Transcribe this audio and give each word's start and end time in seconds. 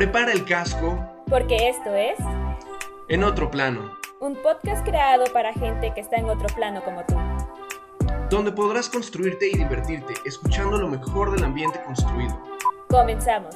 Prepara 0.00 0.32
el 0.32 0.46
casco. 0.46 0.98
Porque 1.28 1.68
esto 1.68 1.94
es... 1.94 2.18
En 3.10 3.22
otro 3.22 3.50
plano. 3.50 3.98
Un 4.22 4.34
podcast 4.34 4.82
creado 4.82 5.26
para 5.30 5.52
gente 5.52 5.92
que 5.94 6.00
está 6.00 6.16
en 6.16 6.24
otro 6.30 6.46
plano 6.56 6.82
como 6.82 7.04
tú. 7.04 7.16
Donde 8.30 8.50
podrás 8.50 8.88
construirte 8.88 9.48
y 9.48 9.58
divertirte 9.58 10.14
escuchando 10.24 10.78
lo 10.78 10.88
mejor 10.88 11.32
del 11.32 11.44
ambiente 11.44 11.82
construido. 11.84 12.40
Comenzamos. 12.88 13.54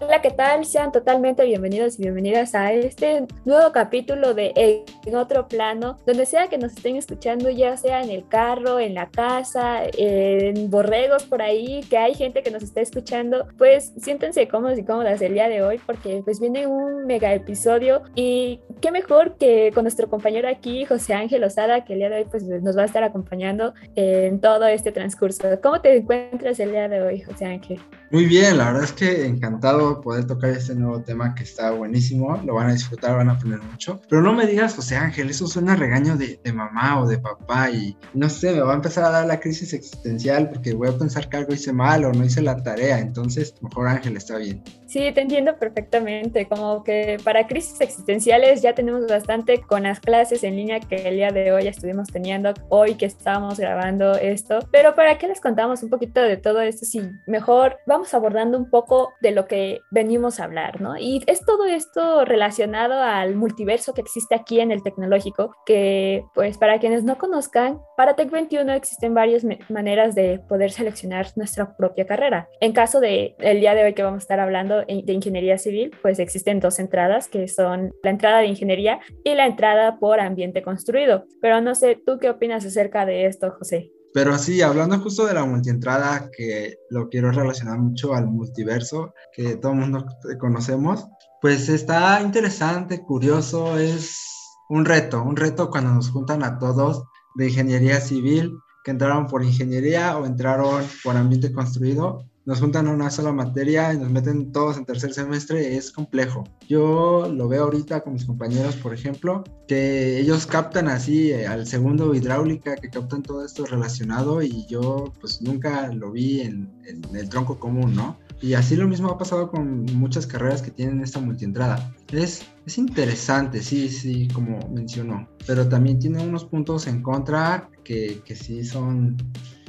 Hola, 0.00 0.20
¿qué 0.20 0.32
tal? 0.32 0.66
Sean 0.66 0.92
totalmente 0.92 1.42
bienvenidos 1.46 1.98
y 1.98 2.02
bienvenidas 2.02 2.54
a 2.54 2.74
este 2.74 3.26
nuevo 3.46 3.72
capítulo 3.72 4.34
de 4.34 4.84
En 5.04 5.16
otro 5.16 5.48
plano, 5.48 5.98
donde 6.06 6.26
sea 6.26 6.48
que 6.48 6.58
nos 6.58 6.72
estén 6.72 6.96
escuchando, 6.96 7.50
ya 7.50 7.76
sea 7.76 8.02
en 8.02 8.10
el 8.10 8.26
carro, 8.28 8.78
en 8.78 8.94
la 8.94 9.10
casa, 9.10 9.80
en 9.98 10.70
borregos 10.70 11.24
por 11.24 11.42
ahí, 11.42 11.80
que 11.88 11.98
hay 11.98 12.14
gente 12.14 12.42
que 12.42 12.50
nos 12.50 12.62
está 12.62 12.80
escuchando, 12.80 13.46
pues 13.58 13.92
siéntense 14.00 14.48
cómodos 14.48 14.78
y 14.78 14.84
cómodas 14.84 15.20
el 15.20 15.34
día 15.34 15.48
de 15.48 15.62
hoy 15.62 15.80
porque 15.84 16.22
pues 16.24 16.40
viene 16.40 16.66
un 16.66 17.06
mega 17.06 17.34
episodio 17.34 18.02
y 18.14 18.60
qué 18.80 18.90
mejor 18.90 19.36
que 19.36 19.70
con 19.74 19.84
nuestro 19.84 20.08
compañero 20.08 20.48
aquí, 20.48 20.84
José 20.84 21.14
Ángel 21.14 21.44
Osada, 21.44 21.84
que 21.84 21.94
el 21.94 22.00
día 22.00 22.10
de 22.10 22.16
hoy 22.18 22.26
pues 22.30 22.44
nos 22.44 22.76
va 22.76 22.82
a 22.82 22.86
estar 22.86 23.02
acompañando 23.02 23.74
en 23.94 24.40
todo 24.40 24.66
este 24.66 24.92
transcurso. 24.92 25.48
¿Cómo 25.62 25.80
te 25.80 25.96
encuentras 25.96 26.60
el 26.60 26.70
día 26.70 26.88
de 26.88 27.02
hoy, 27.02 27.20
José 27.20 27.46
Ángel? 27.46 27.80
Muy 28.10 28.26
bien, 28.26 28.58
la 28.58 28.66
verdad 28.66 28.84
es 28.84 28.92
que 28.92 29.26
encantado 29.26 30.00
poder 30.00 30.26
tocar 30.26 30.50
este 30.50 30.74
nuevo 30.74 31.00
tema 31.00 31.34
que 31.34 31.44
está 31.44 31.70
buenísimo, 31.70 32.40
lo 32.44 32.54
van 32.54 32.68
a 32.68 32.72
disfrutar, 32.72 33.16
van 33.16 33.30
a 33.30 33.32
aprender 33.32 33.60
mucho. 33.62 34.00
Pero 34.08 34.22
no 34.22 34.34
me 34.34 34.46
digas, 34.46 34.74
José 34.74 34.91
Ángel, 34.96 35.30
eso 35.30 35.46
suena 35.46 35.72
a 35.72 35.76
regaño 35.76 36.16
de, 36.16 36.40
de, 36.42 36.52
mamá 36.52 37.00
o 37.00 37.06
de 37.06 37.18
papá 37.18 37.70
y 37.70 37.96
no 38.14 38.28
sé, 38.28 38.52
me 38.52 38.60
va 38.60 38.72
a 38.72 38.76
empezar 38.76 39.04
a 39.04 39.10
dar 39.10 39.26
la 39.26 39.40
crisis 39.40 39.72
existencial 39.72 40.48
porque 40.48 40.74
voy 40.74 40.88
a 40.88 40.98
pensar 40.98 41.28
que 41.28 41.36
algo 41.36 41.54
hice 41.54 41.72
mal 41.72 42.04
o 42.04 42.12
no 42.12 42.24
hice 42.24 42.42
la 42.42 42.62
tarea, 42.62 42.98
entonces 42.98 43.54
mejor 43.60 43.88
Ángel 43.88 44.16
está 44.16 44.36
bien. 44.36 44.62
Sí, 44.92 45.10
te 45.14 45.22
entiendo 45.22 45.56
perfectamente, 45.56 46.46
como 46.46 46.84
que 46.84 47.16
para 47.24 47.46
crisis 47.46 47.80
existenciales 47.80 48.60
ya 48.60 48.74
tenemos 48.74 49.06
bastante 49.06 49.62
con 49.62 49.84
las 49.84 50.00
clases 50.00 50.44
en 50.44 50.56
línea 50.56 50.80
que 50.80 50.96
el 51.08 51.16
día 51.16 51.30
de 51.30 51.50
hoy 51.50 51.66
estuvimos 51.66 52.08
teniendo, 52.08 52.52
hoy 52.68 52.96
que 52.96 53.06
estábamos 53.06 53.58
grabando 53.58 54.12
esto, 54.16 54.58
pero 54.70 54.94
¿para 54.94 55.16
qué 55.16 55.28
les 55.28 55.40
contamos 55.40 55.82
un 55.82 55.88
poquito 55.88 56.20
de 56.20 56.36
todo 56.36 56.60
esto? 56.60 56.84
Si 56.84 57.00
mejor 57.26 57.78
vamos 57.86 58.12
abordando 58.12 58.58
un 58.58 58.68
poco 58.68 59.14
de 59.22 59.30
lo 59.30 59.46
que 59.46 59.80
venimos 59.90 60.40
a 60.40 60.44
hablar, 60.44 60.82
¿no? 60.82 60.98
Y 60.98 61.22
es 61.26 61.40
todo 61.40 61.64
esto 61.64 62.26
relacionado 62.26 63.00
al 63.02 63.34
multiverso 63.34 63.94
que 63.94 64.02
existe 64.02 64.34
aquí 64.34 64.60
en 64.60 64.72
el 64.72 64.81
tecnológico, 64.82 65.54
que 65.66 66.24
pues 66.34 66.58
para 66.58 66.78
quienes 66.78 67.04
no 67.04 67.18
conozcan, 67.18 67.80
para 67.96 68.16
Tech21 68.16 68.74
existen 68.74 69.14
varias 69.14 69.44
maneras 69.68 70.14
de 70.14 70.40
poder 70.48 70.70
seleccionar 70.70 71.26
nuestra 71.36 71.76
propia 71.76 72.06
carrera. 72.06 72.48
En 72.60 72.72
caso 72.72 73.00
de 73.00 73.34
el 73.38 73.60
día 73.60 73.74
de 73.74 73.84
hoy 73.84 73.94
que 73.94 74.02
vamos 74.02 74.20
a 74.20 74.24
estar 74.24 74.40
hablando 74.40 74.84
de 74.84 75.12
ingeniería 75.12 75.58
civil, 75.58 75.96
pues 76.02 76.18
existen 76.18 76.60
dos 76.60 76.78
entradas 76.78 77.28
que 77.28 77.48
son 77.48 77.92
la 78.02 78.10
entrada 78.10 78.38
de 78.38 78.46
ingeniería 78.46 79.00
y 79.24 79.34
la 79.34 79.46
entrada 79.46 79.98
por 79.98 80.20
ambiente 80.20 80.62
construido. 80.62 81.26
Pero 81.40 81.60
no 81.60 81.74
sé, 81.74 82.00
¿tú 82.04 82.18
qué 82.18 82.30
opinas 82.30 82.64
acerca 82.64 83.06
de 83.06 83.26
esto, 83.26 83.52
José? 83.58 83.90
Pero 84.14 84.36
sí, 84.36 84.60
hablando 84.60 84.98
justo 84.98 85.26
de 85.26 85.34
la 85.34 85.46
multientrada, 85.46 86.28
que 86.36 86.76
lo 86.90 87.08
quiero 87.08 87.32
relacionar 87.32 87.78
mucho 87.78 88.12
al 88.14 88.26
multiverso, 88.26 89.14
que 89.32 89.56
todo 89.56 89.72
el 89.72 89.78
mundo 89.78 90.06
conocemos, 90.38 91.06
pues 91.40 91.68
está 91.70 92.20
interesante, 92.20 93.02
curioso, 93.02 93.78
es 93.78 94.41
un 94.72 94.86
reto, 94.86 95.22
un 95.22 95.36
reto 95.36 95.68
cuando 95.68 95.92
nos 95.92 96.08
juntan 96.08 96.42
a 96.42 96.58
todos 96.58 97.04
de 97.34 97.48
ingeniería 97.48 98.00
civil, 98.00 98.58
que 98.84 98.90
entraron 98.90 99.26
por 99.26 99.44
ingeniería 99.44 100.16
o 100.16 100.24
entraron 100.24 100.82
por 101.04 101.14
ambiente 101.14 101.52
construido 101.52 102.24
nos 102.44 102.60
juntan 102.60 102.88
a 102.88 102.90
una 102.90 103.10
sola 103.10 103.32
materia 103.32 103.92
y 103.94 103.98
nos 103.98 104.10
meten 104.10 104.50
todos 104.50 104.76
en 104.76 104.84
tercer 104.84 105.14
semestre, 105.14 105.76
es 105.76 105.92
complejo. 105.92 106.44
Yo 106.68 107.28
lo 107.32 107.48
veo 107.48 107.64
ahorita 107.64 108.00
con 108.00 108.14
mis 108.14 108.24
compañeros, 108.24 108.76
por 108.76 108.92
ejemplo, 108.92 109.44
que 109.68 110.18
ellos 110.18 110.46
captan 110.46 110.88
así 110.88 111.30
eh, 111.30 111.46
al 111.46 111.66
segundo 111.66 112.14
hidráulica, 112.14 112.74
que 112.76 112.90
captan 112.90 113.22
todo 113.22 113.44
esto 113.44 113.64
relacionado 113.64 114.42
y 114.42 114.66
yo 114.66 115.12
pues 115.20 115.40
nunca 115.40 115.92
lo 115.92 116.10
vi 116.10 116.40
en, 116.40 116.72
en 116.84 117.16
el 117.16 117.28
tronco 117.28 117.58
común, 117.60 117.94
¿no? 117.94 118.18
Y 118.42 118.54
así 118.54 118.74
lo 118.74 118.88
mismo 118.88 119.08
ha 119.08 119.18
pasado 119.18 119.50
con 119.50 119.84
muchas 119.94 120.26
carreras 120.26 120.62
que 120.62 120.72
tienen 120.72 121.00
esta 121.00 121.20
multientrada. 121.20 121.94
Es, 122.10 122.44
es 122.66 122.76
interesante, 122.76 123.62
sí, 123.62 123.88
sí, 123.88 124.26
como 124.34 124.68
mencionó, 124.68 125.28
pero 125.46 125.68
también 125.68 126.00
tiene 126.00 126.22
unos 126.22 126.44
puntos 126.44 126.88
en 126.88 127.02
contra 127.02 127.70
que, 127.84 128.20
que 128.24 128.34
sí 128.34 128.64
son 128.64 129.16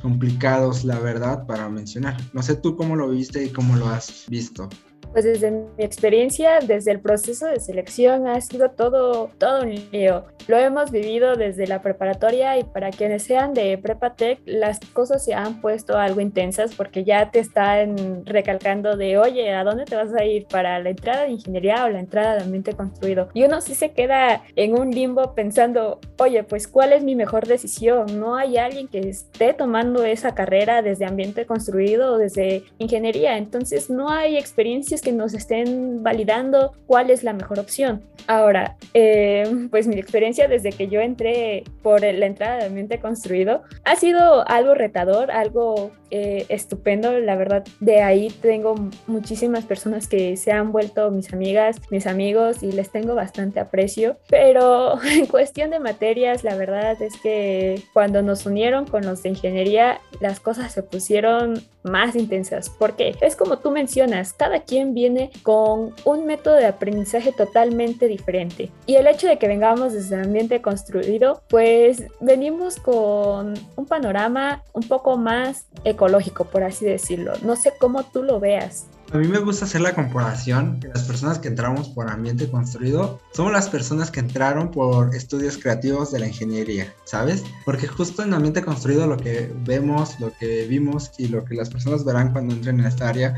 complicados, 0.01 0.83
la 0.83 0.99
verdad, 0.99 1.45
para 1.45 1.69
mencionar. 1.69 2.17
No 2.33 2.41
sé 2.41 2.55
tú 2.55 2.75
cómo 2.75 2.95
lo 2.95 3.09
viste 3.09 3.45
y 3.45 3.49
cómo 3.49 3.75
lo 3.75 3.87
has 3.89 4.25
visto. 4.27 4.67
Pues 5.13 5.25
desde 5.25 5.51
mi 5.51 5.67
experiencia, 5.77 6.59
desde 6.59 6.91
el 6.91 6.99
proceso 6.99 7.45
de 7.45 7.59
selección 7.59 8.27
ha 8.27 8.41
sido 8.41 8.71
todo, 8.71 9.29
todo 9.37 9.61
un 9.61 9.75
lío. 9.91 10.25
Lo 10.47 10.57
hemos 10.57 10.89
vivido 10.89 11.35
desde 11.35 11.67
la 11.67 11.83
preparatoria 11.83 12.57
y 12.57 12.63
para 12.63 12.89
quienes 12.89 13.21
sean 13.21 13.53
de 13.53 13.77
Prepatec, 13.77 14.39
las 14.45 14.79
cosas 14.91 15.23
se 15.23 15.35
han 15.35 15.61
puesto 15.61 15.99
algo 15.99 16.19
intensas 16.19 16.73
porque 16.73 17.03
ya 17.03 17.29
te 17.29 17.39
están 17.39 18.25
recalcando 18.25 18.97
de, 18.97 19.19
oye, 19.19 19.53
¿a 19.53 19.63
dónde 19.63 19.85
te 19.85 19.95
vas 19.95 20.13
a 20.15 20.25
ir? 20.25 20.47
¿Para 20.47 20.79
la 20.79 20.89
entrada 20.89 21.25
de 21.25 21.31
ingeniería 21.31 21.85
o 21.85 21.89
la 21.89 21.99
entrada 21.99 22.35
de 22.35 22.43
ambiente 22.43 22.73
construido? 22.73 23.29
Y 23.35 23.43
uno 23.43 23.61
sí 23.61 23.75
se 23.75 23.91
queda 23.91 24.41
en 24.55 24.77
un 24.77 24.89
limbo 24.89 25.35
pensando, 25.35 25.99
oye, 26.17 26.43
pues 26.43 26.67
¿cuál 26.67 26.91
es 26.91 27.03
mi 27.03 27.15
mejor 27.15 27.45
decisión? 27.45 28.19
No 28.19 28.35
hay 28.35 28.57
alguien 28.57 28.87
que 28.87 28.99
esté 28.99 29.53
tomando 29.53 30.03
esa 30.03 30.33
carrera 30.33 30.81
desde 30.81 31.05
ambiente 31.05 31.45
construido 31.45 32.13
o 32.13 32.17
desde 32.17 32.63
ingeniería, 32.79 33.37
entonces 33.37 33.91
no 33.91 34.09
hay 34.09 34.37
experiencias 34.37 35.02
que 35.03 35.11
nos 35.11 35.33
estén 35.33 36.01
validando 36.01 36.73
cuál 36.87 37.09
es 37.09 37.23
la 37.23 37.33
mejor 37.33 37.59
opción. 37.59 38.03
Ahora, 38.27 38.77
eh, 38.93 39.67
pues 39.69 39.87
mi 39.87 39.95
experiencia 39.95 40.47
desde 40.47 40.71
que 40.71 40.87
yo 40.87 41.01
entré 41.01 41.63
por 41.81 42.01
la 42.01 42.25
entrada 42.25 42.57
de 42.57 42.65
ambiente 42.65 42.99
construido 42.99 43.63
ha 43.83 43.95
sido 43.95 44.47
algo 44.47 44.75
retador, 44.75 45.29
algo 45.29 45.91
eh, 46.09 46.45
estupendo. 46.49 47.19
La 47.19 47.35
verdad, 47.35 47.65
de 47.79 48.01
ahí 48.01 48.29
tengo 48.41 48.75
muchísimas 49.07 49.65
personas 49.65 50.07
que 50.07 50.37
se 50.37 50.51
han 50.51 50.71
vuelto 50.71 51.11
mis 51.11 51.33
amigas, 51.33 51.81
mis 51.89 52.07
amigos 52.07 52.63
y 52.63 52.71
les 52.71 52.91
tengo 52.91 53.13
bastante 53.15 53.59
aprecio. 53.59 54.17
Pero 54.29 55.03
en 55.11 55.25
cuestión 55.25 55.71
de 55.71 55.79
materias, 55.79 56.43
la 56.43 56.55
verdad 56.55 57.01
es 57.01 57.19
que 57.21 57.81
cuando 57.93 58.21
nos 58.21 58.45
unieron 58.45 58.85
con 58.85 59.05
los 59.05 59.23
de 59.23 59.29
ingeniería, 59.29 59.99
las 60.21 60.39
cosas 60.39 60.71
se 60.71 60.83
pusieron 60.83 61.61
más 61.83 62.15
intensas. 62.15 62.69
porque 62.69 63.15
Es 63.21 63.35
como 63.35 63.59
tú 63.59 63.71
mencionas, 63.71 64.33
cada 64.33 64.61
quien 64.61 64.93
viene 64.93 65.31
con 65.43 65.93
un 66.05 66.25
método 66.25 66.55
de 66.55 66.65
aprendizaje 66.65 67.31
totalmente 67.31 68.07
diferente. 68.07 68.71
Y 68.85 68.95
el 68.95 69.07
hecho 69.07 69.27
de 69.27 69.37
que 69.37 69.47
vengamos 69.47 69.93
desde 69.93 70.15
el 70.15 70.23
ambiente 70.23 70.61
construido, 70.61 71.41
pues 71.49 72.03
venimos 72.19 72.77
con 72.77 73.53
un 73.75 73.85
panorama 73.85 74.63
un 74.73 74.83
poco 74.83 75.17
más 75.17 75.67
ecológico, 75.83 76.45
por 76.45 76.63
así 76.63 76.85
decirlo. 76.85 77.33
No 77.43 77.55
sé 77.55 77.73
cómo 77.79 78.03
tú 78.03 78.23
lo 78.23 78.39
veas. 78.39 78.87
A 79.13 79.19
mí 79.19 79.27
me 79.27 79.37
gusta 79.37 79.65
hacer 79.65 79.81
la 79.81 79.93
comparación 79.93 80.79
que 80.79 80.87
las 80.87 81.03
personas 81.03 81.37
que 81.37 81.47
entramos 81.47 81.87
por 81.87 82.09
ambiente 82.09 82.49
construido 82.49 83.21
somos 83.31 83.51
las 83.51 83.69
personas 83.69 84.09
que 84.09 84.19
entraron 84.19 84.71
por 84.71 85.15
estudios 85.15 85.59
creativos 85.59 86.11
de 86.11 86.17
la 86.17 86.27
ingeniería, 86.29 86.91
¿sabes? 87.03 87.43
Porque 87.63 87.85
justo 87.85 88.23
en 88.23 88.33
ambiente 88.33 88.63
construido 88.63 89.05
lo 89.05 89.17
que 89.17 89.53
vemos, 89.65 90.19
lo 90.19 90.33
que 90.33 90.65
vimos 90.65 91.11
y 91.19 91.27
lo 91.27 91.45
que 91.45 91.53
las 91.53 91.69
personas 91.69 92.03
verán 92.03 92.31
cuando 92.31 92.55
entren 92.55 92.79
en 92.79 92.87
esta 92.87 93.07
área 93.07 93.35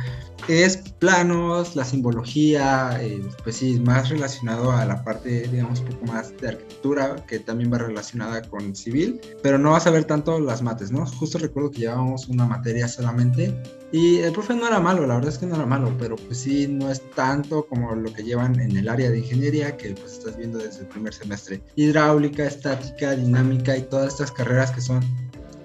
es 0.48 0.78
planos, 0.78 1.76
la 1.76 1.84
simbología, 1.84 2.98
eh, 3.02 3.22
pues 3.44 3.58
sí, 3.58 3.78
más 3.82 4.08
relacionado 4.08 4.72
a 4.72 4.86
la 4.86 5.04
parte, 5.04 5.50
digamos, 5.52 5.82
un 5.82 5.88
poco 5.88 6.06
más 6.06 6.32
de 6.38 6.50
arquitectura, 6.50 7.18
que 7.28 7.40
también 7.40 7.74
va 7.74 7.80
relacionada 7.80 8.42
con 8.44 8.76
civil, 8.78 9.20
pero 9.44 9.58
no 9.58 9.72
vas 9.72 9.88
a 9.88 9.92
ver 9.92 10.06
tanto 10.06 10.40
las 10.40 10.62
mates, 10.62 10.92
¿no? 10.92 11.06
Justo 11.06 11.38
recuerdo 11.38 11.72
que 11.72 11.80
llevábamos 11.80 12.30
una 12.30 12.46
materia 12.46 12.88
solamente 12.88 13.54
y 13.92 14.18
el 14.20 14.32
profe 14.34 14.56
no 14.56 14.68
era 14.68 14.80
malo, 14.80 15.06
la 15.06 15.16
verdad 15.16 15.32
es 15.32 15.38
que 15.38 15.46
no 15.46 15.56
era 15.56 15.66
malo, 15.66 15.94
pero 16.00 16.16
pues 16.16 16.40
sí, 16.40 16.68
no 16.68 16.92
es 16.92 17.02
tanto 17.12 17.66
como 17.66 17.96
lo 17.96 18.12
que 18.12 18.24
llevan 18.24 18.60
en 18.60 18.76
el 18.76 18.90
área 18.90 19.10
de 19.10 19.20
ingeniería 19.20 19.78
que 19.78 19.92
pues 19.92 20.14
estás 20.14 20.38
viendo 20.38 20.58
desde 20.58 20.82
el 20.82 20.88
primer 20.88 21.14
semestre. 21.14 21.62
Hidráulica, 21.76 22.46
estática, 22.46 23.16
dinámica 23.16 23.78
y 23.78 23.84
todas 23.84 24.14
estas 24.14 24.32
carreras 24.32 24.72
que 24.72 24.82
son 24.82 25.02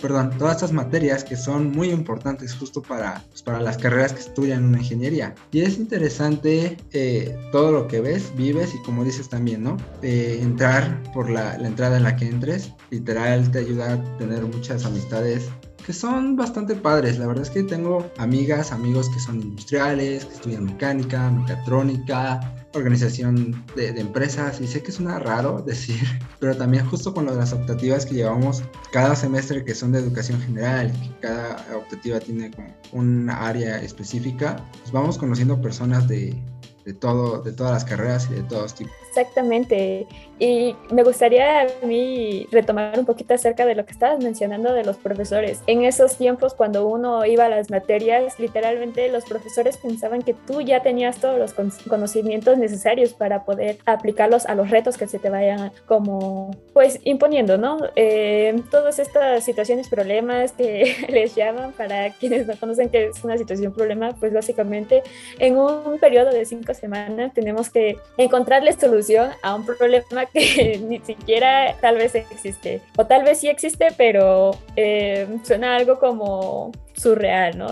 perdón, 0.00 0.30
todas 0.38 0.56
estas 0.56 0.72
materias 0.72 1.24
que 1.24 1.36
son 1.36 1.70
muy 1.72 1.90
importantes 1.90 2.54
justo 2.54 2.82
para, 2.82 3.22
pues, 3.28 3.42
para 3.42 3.60
las 3.60 3.76
carreras 3.76 4.12
que 4.12 4.20
estudian 4.20 4.64
una 4.64 4.78
ingeniería. 4.78 5.34
Y 5.52 5.60
es 5.60 5.78
interesante 5.78 6.76
eh, 6.92 7.36
todo 7.52 7.70
lo 7.70 7.86
que 7.86 8.00
ves, 8.00 8.32
vives 8.36 8.74
y 8.74 8.82
como 8.82 9.04
dices 9.04 9.28
también, 9.28 9.62
¿no? 9.62 9.76
Eh, 10.02 10.38
entrar 10.42 11.02
por 11.12 11.30
la, 11.30 11.58
la 11.58 11.68
entrada 11.68 11.98
en 11.98 12.04
la 12.04 12.16
que 12.16 12.26
entres, 12.26 12.72
literal 12.90 13.50
te 13.50 13.58
ayuda 13.58 13.94
a 13.94 14.18
tener 14.18 14.42
muchas 14.44 14.84
amistades 14.84 15.48
que 15.84 15.92
son 15.92 16.36
bastante 16.36 16.74
padres. 16.74 17.18
La 17.18 17.26
verdad 17.26 17.42
es 17.42 17.50
que 17.50 17.62
tengo 17.62 18.10
amigas, 18.18 18.72
amigos 18.72 19.08
que 19.08 19.20
son 19.20 19.40
industriales, 19.40 20.24
que 20.24 20.34
estudian 20.34 20.64
mecánica, 20.64 21.30
mecatrónica, 21.30 22.40
organización 22.74 23.64
de, 23.74 23.88
empresas 23.88 24.60
y 24.60 24.66
sé 24.66 24.82
que 24.82 24.92
suena 24.92 25.18
raro 25.18 25.62
decir, 25.66 26.00
pero 26.38 26.56
también 26.56 26.86
justo 26.86 27.12
con 27.12 27.26
las 27.26 27.52
optativas 27.52 28.06
que 28.06 28.14
llevamos 28.14 28.62
cada 28.92 29.16
semestre 29.16 29.64
que 29.64 29.74
son 29.74 29.92
de 29.92 29.98
educación 29.98 30.40
general, 30.40 30.92
que 30.92 31.26
cada 31.26 31.76
optativa 31.76 32.20
tiene 32.20 32.50
como 32.50 32.74
un 32.92 33.30
área 33.30 33.82
específica, 33.82 34.64
pues 34.80 34.92
vamos 34.92 35.18
conociendo 35.18 35.60
personas 35.60 36.06
de, 36.08 36.40
de, 36.84 36.94
todo, 36.94 37.42
de 37.42 37.52
todas 37.52 37.72
las 37.72 37.84
carreras 37.84 38.28
y 38.30 38.34
de 38.34 38.42
todos 38.42 38.74
tipos. 38.74 38.99
Exactamente. 39.10 40.06
Y 40.38 40.74
me 40.90 41.02
gustaría 41.02 41.62
a 41.62 41.66
mí 41.84 42.46
retomar 42.50 42.98
un 42.98 43.04
poquito 43.04 43.34
acerca 43.34 43.66
de 43.66 43.74
lo 43.74 43.84
que 43.84 43.92
estabas 43.92 44.24
mencionando 44.24 44.72
de 44.72 44.84
los 44.84 44.96
profesores. 44.96 45.60
En 45.66 45.84
esos 45.84 46.16
tiempos, 46.16 46.54
cuando 46.54 46.86
uno 46.86 47.26
iba 47.26 47.44
a 47.44 47.48
las 47.50 47.70
materias, 47.70 48.38
literalmente 48.38 49.10
los 49.10 49.24
profesores 49.24 49.76
pensaban 49.76 50.22
que 50.22 50.32
tú 50.32 50.62
ya 50.62 50.80
tenías 50.80 51.18
todos 51.18 51.38
los 51.38 51.52
conocimientos 51.86 52.56
necesarios 52.56 53.12
para 53.12 53.44
poder 53.44 53.78
aplicarlos 53.84 54.46
a 54.46 54.54
los 54.54 54.70
retos 54.70 54.96
que 54.96 55.06
se 55.08 55.18
te 55.18 55.28
vayan 55.28 55.72
como, 55.86 56.56
pues, 56.72 57.00
imponiendo, 57.04 57.58
¿no? 57.58 57.78
Eh, 57.96 58.62
todas 58.70 58.98
estas 58.98 59.44
situaciones, 59.44 59.88
problemas 59.88 60.52
que 60.52 60.94
les 61.08 61.34
llaman, 61.34 61.72
para 61.72 62.10
quienes 62.14 62.46
no 62.46 62.56
conocen 62.58 62.88
que 62.88 63.08
es 63.08 63.22
una 63.24 63.36
situación 63.36 63.74
problema, 63.74 64.14
pues 64.18 64.32
básicamente 64.32 65.02
en 65.38 65.58
un 65.58 65.98
periodo 65.98 66.30
de 66.30 66.46
cinco 66.46 66.72
semanas 66.72 67.34
tenemos 67.34 67.68
que 67.68 67.98
encontrarles 68.16 68.76
soluciones 68.76 68.99
a 69.42 69.54
un 69.54 69.64
problema 69.64 70.26
que 70.26 70.78
ni 70.88 70.98
siquiera 71.00 71.76
tal 71.80 71.96
vez 71.96 72.14
existe. 72.14 72.80
O 72.96 73.06
tal 73.06 73.24
vez 73.24 73.38
sí 73.38 73.48
existe, 73.48 73.88
pero 73.96 74.52
eh, 74.76 75.26
suena 75.42 75.76
algo 75.76 75.98
como 75.98 76.72
surreal, 77.00 77.56
¿no? 77.56 77.68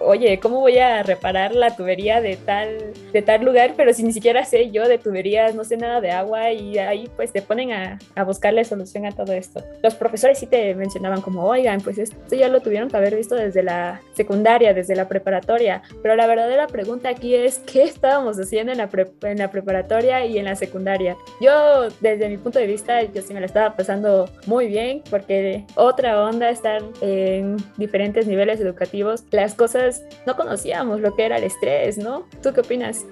oye, 0.00 0.40
¿cómo 0.40 0.60
voy 0.60 0.78
a 0.78 1.02
reparar 1.02 1.54
la 1.54 1.76
tubería 1.76 2.20
de 2.22 2.36
tal, 2.36 2.92
de 3.12 3.22
tal 3.22 3.44
lugar? 3.44 3.74
Pero 3.76 3.92
si 3.92 4.02
ni 4.02 4.12
siquiera 4.12 4.44
sé 4.44 4.70
yo 4.70 4.88
de 4.88 4.96
tuberías, 4.96 5.54
no 5.54 5.64
sé 5.64 5.76
nada 5.76 6.00
de 6.00 6.12
agua 6.12 6.50
y 6.52 6.78
ahí 6.78 7.10
pues 7.14 7.30
te 7.32 7.42
ponen 7.42 7.72
a, 7.72 7.98
a 8.14 8.24
buscarle 8.24 8.64
solución 8.64 9.04
a 9.04 9.12
todo 9.12 9.32
esto. 9.32 9.62
Los 9.82 9.94
profesores 9.94 10.38
sí 10.38 10.46
te 10.46 10.74
mencionaban 10.74 11.20
como, 11.20 11.44
oigan, 11.44 11.82
pues 11.82 11.98
esto 11.98 12.16
ya 12.34 12.48
lo 12.48 12.60
tuvieron 12.60 12.88
que 12.88 12.96
haber 12.96 13.16
visto 13.16 13.34
desde 13.34 13.62
la 13.62 14.00
secundaria, 14.14 14.72
desde 14.72 14.96
la 14.96 15.08
preparatoria, 15.08 15.82
pero 16.02 16.16
la 16.16 16.26
verdadera 16.26 16.68
pregunta 16.68 17.10
aquí 17.10 17.34
es, 17.34 17.58
¿qué 17.58 17.82
estábamos 17.82 18.38
haciendo 18.38 18.72
en 18.72 18.78
la, 18.78 18.88
en 19.24 19.38
la 19.38 19.50
preparatoria 19.50 20.24
y 20.24 20.38
en 20.38 20.46
la 20.46 20.56
secundaria? 20.56 21.16
Yo, 21.40 21.88
desde 22.00 22.28
mi 22.28 22.38
punto 22.38 22.58
de 22.58 22.66
vista, 22.66 23.02
yo 23.02 23.20
sí 23.20 23.34
me 23.34 23.40
la 23.40 23.46
estaba 23.46 23.76
pasando 23.76 24.30
muy 24.46 24.68
bien 24.68 25.02
porque 25.10 25.64
otra 25.74 26.22
onda 26.22 26.48
estar 26.48 26.82
en 27.02 27.56
diferentes 27.76 28.26
niveles 28.26 28.37
niveles 28.38 28.60
educativos, 28.60 29.24
las 29.32 29.54
cosas 29.54 30.04
no 30.24 30.36
conocíamos 30.36 31.00
lo 31.00 31.16
que 31.16 31.26
era 31.26 31.38
el 31.38 31.44
estrés, 31.44 31.98
¿no? 31.98 32.24
¿Tú 32.40 32.52
qué 32.52 32.60
opinas? 32.60 33.04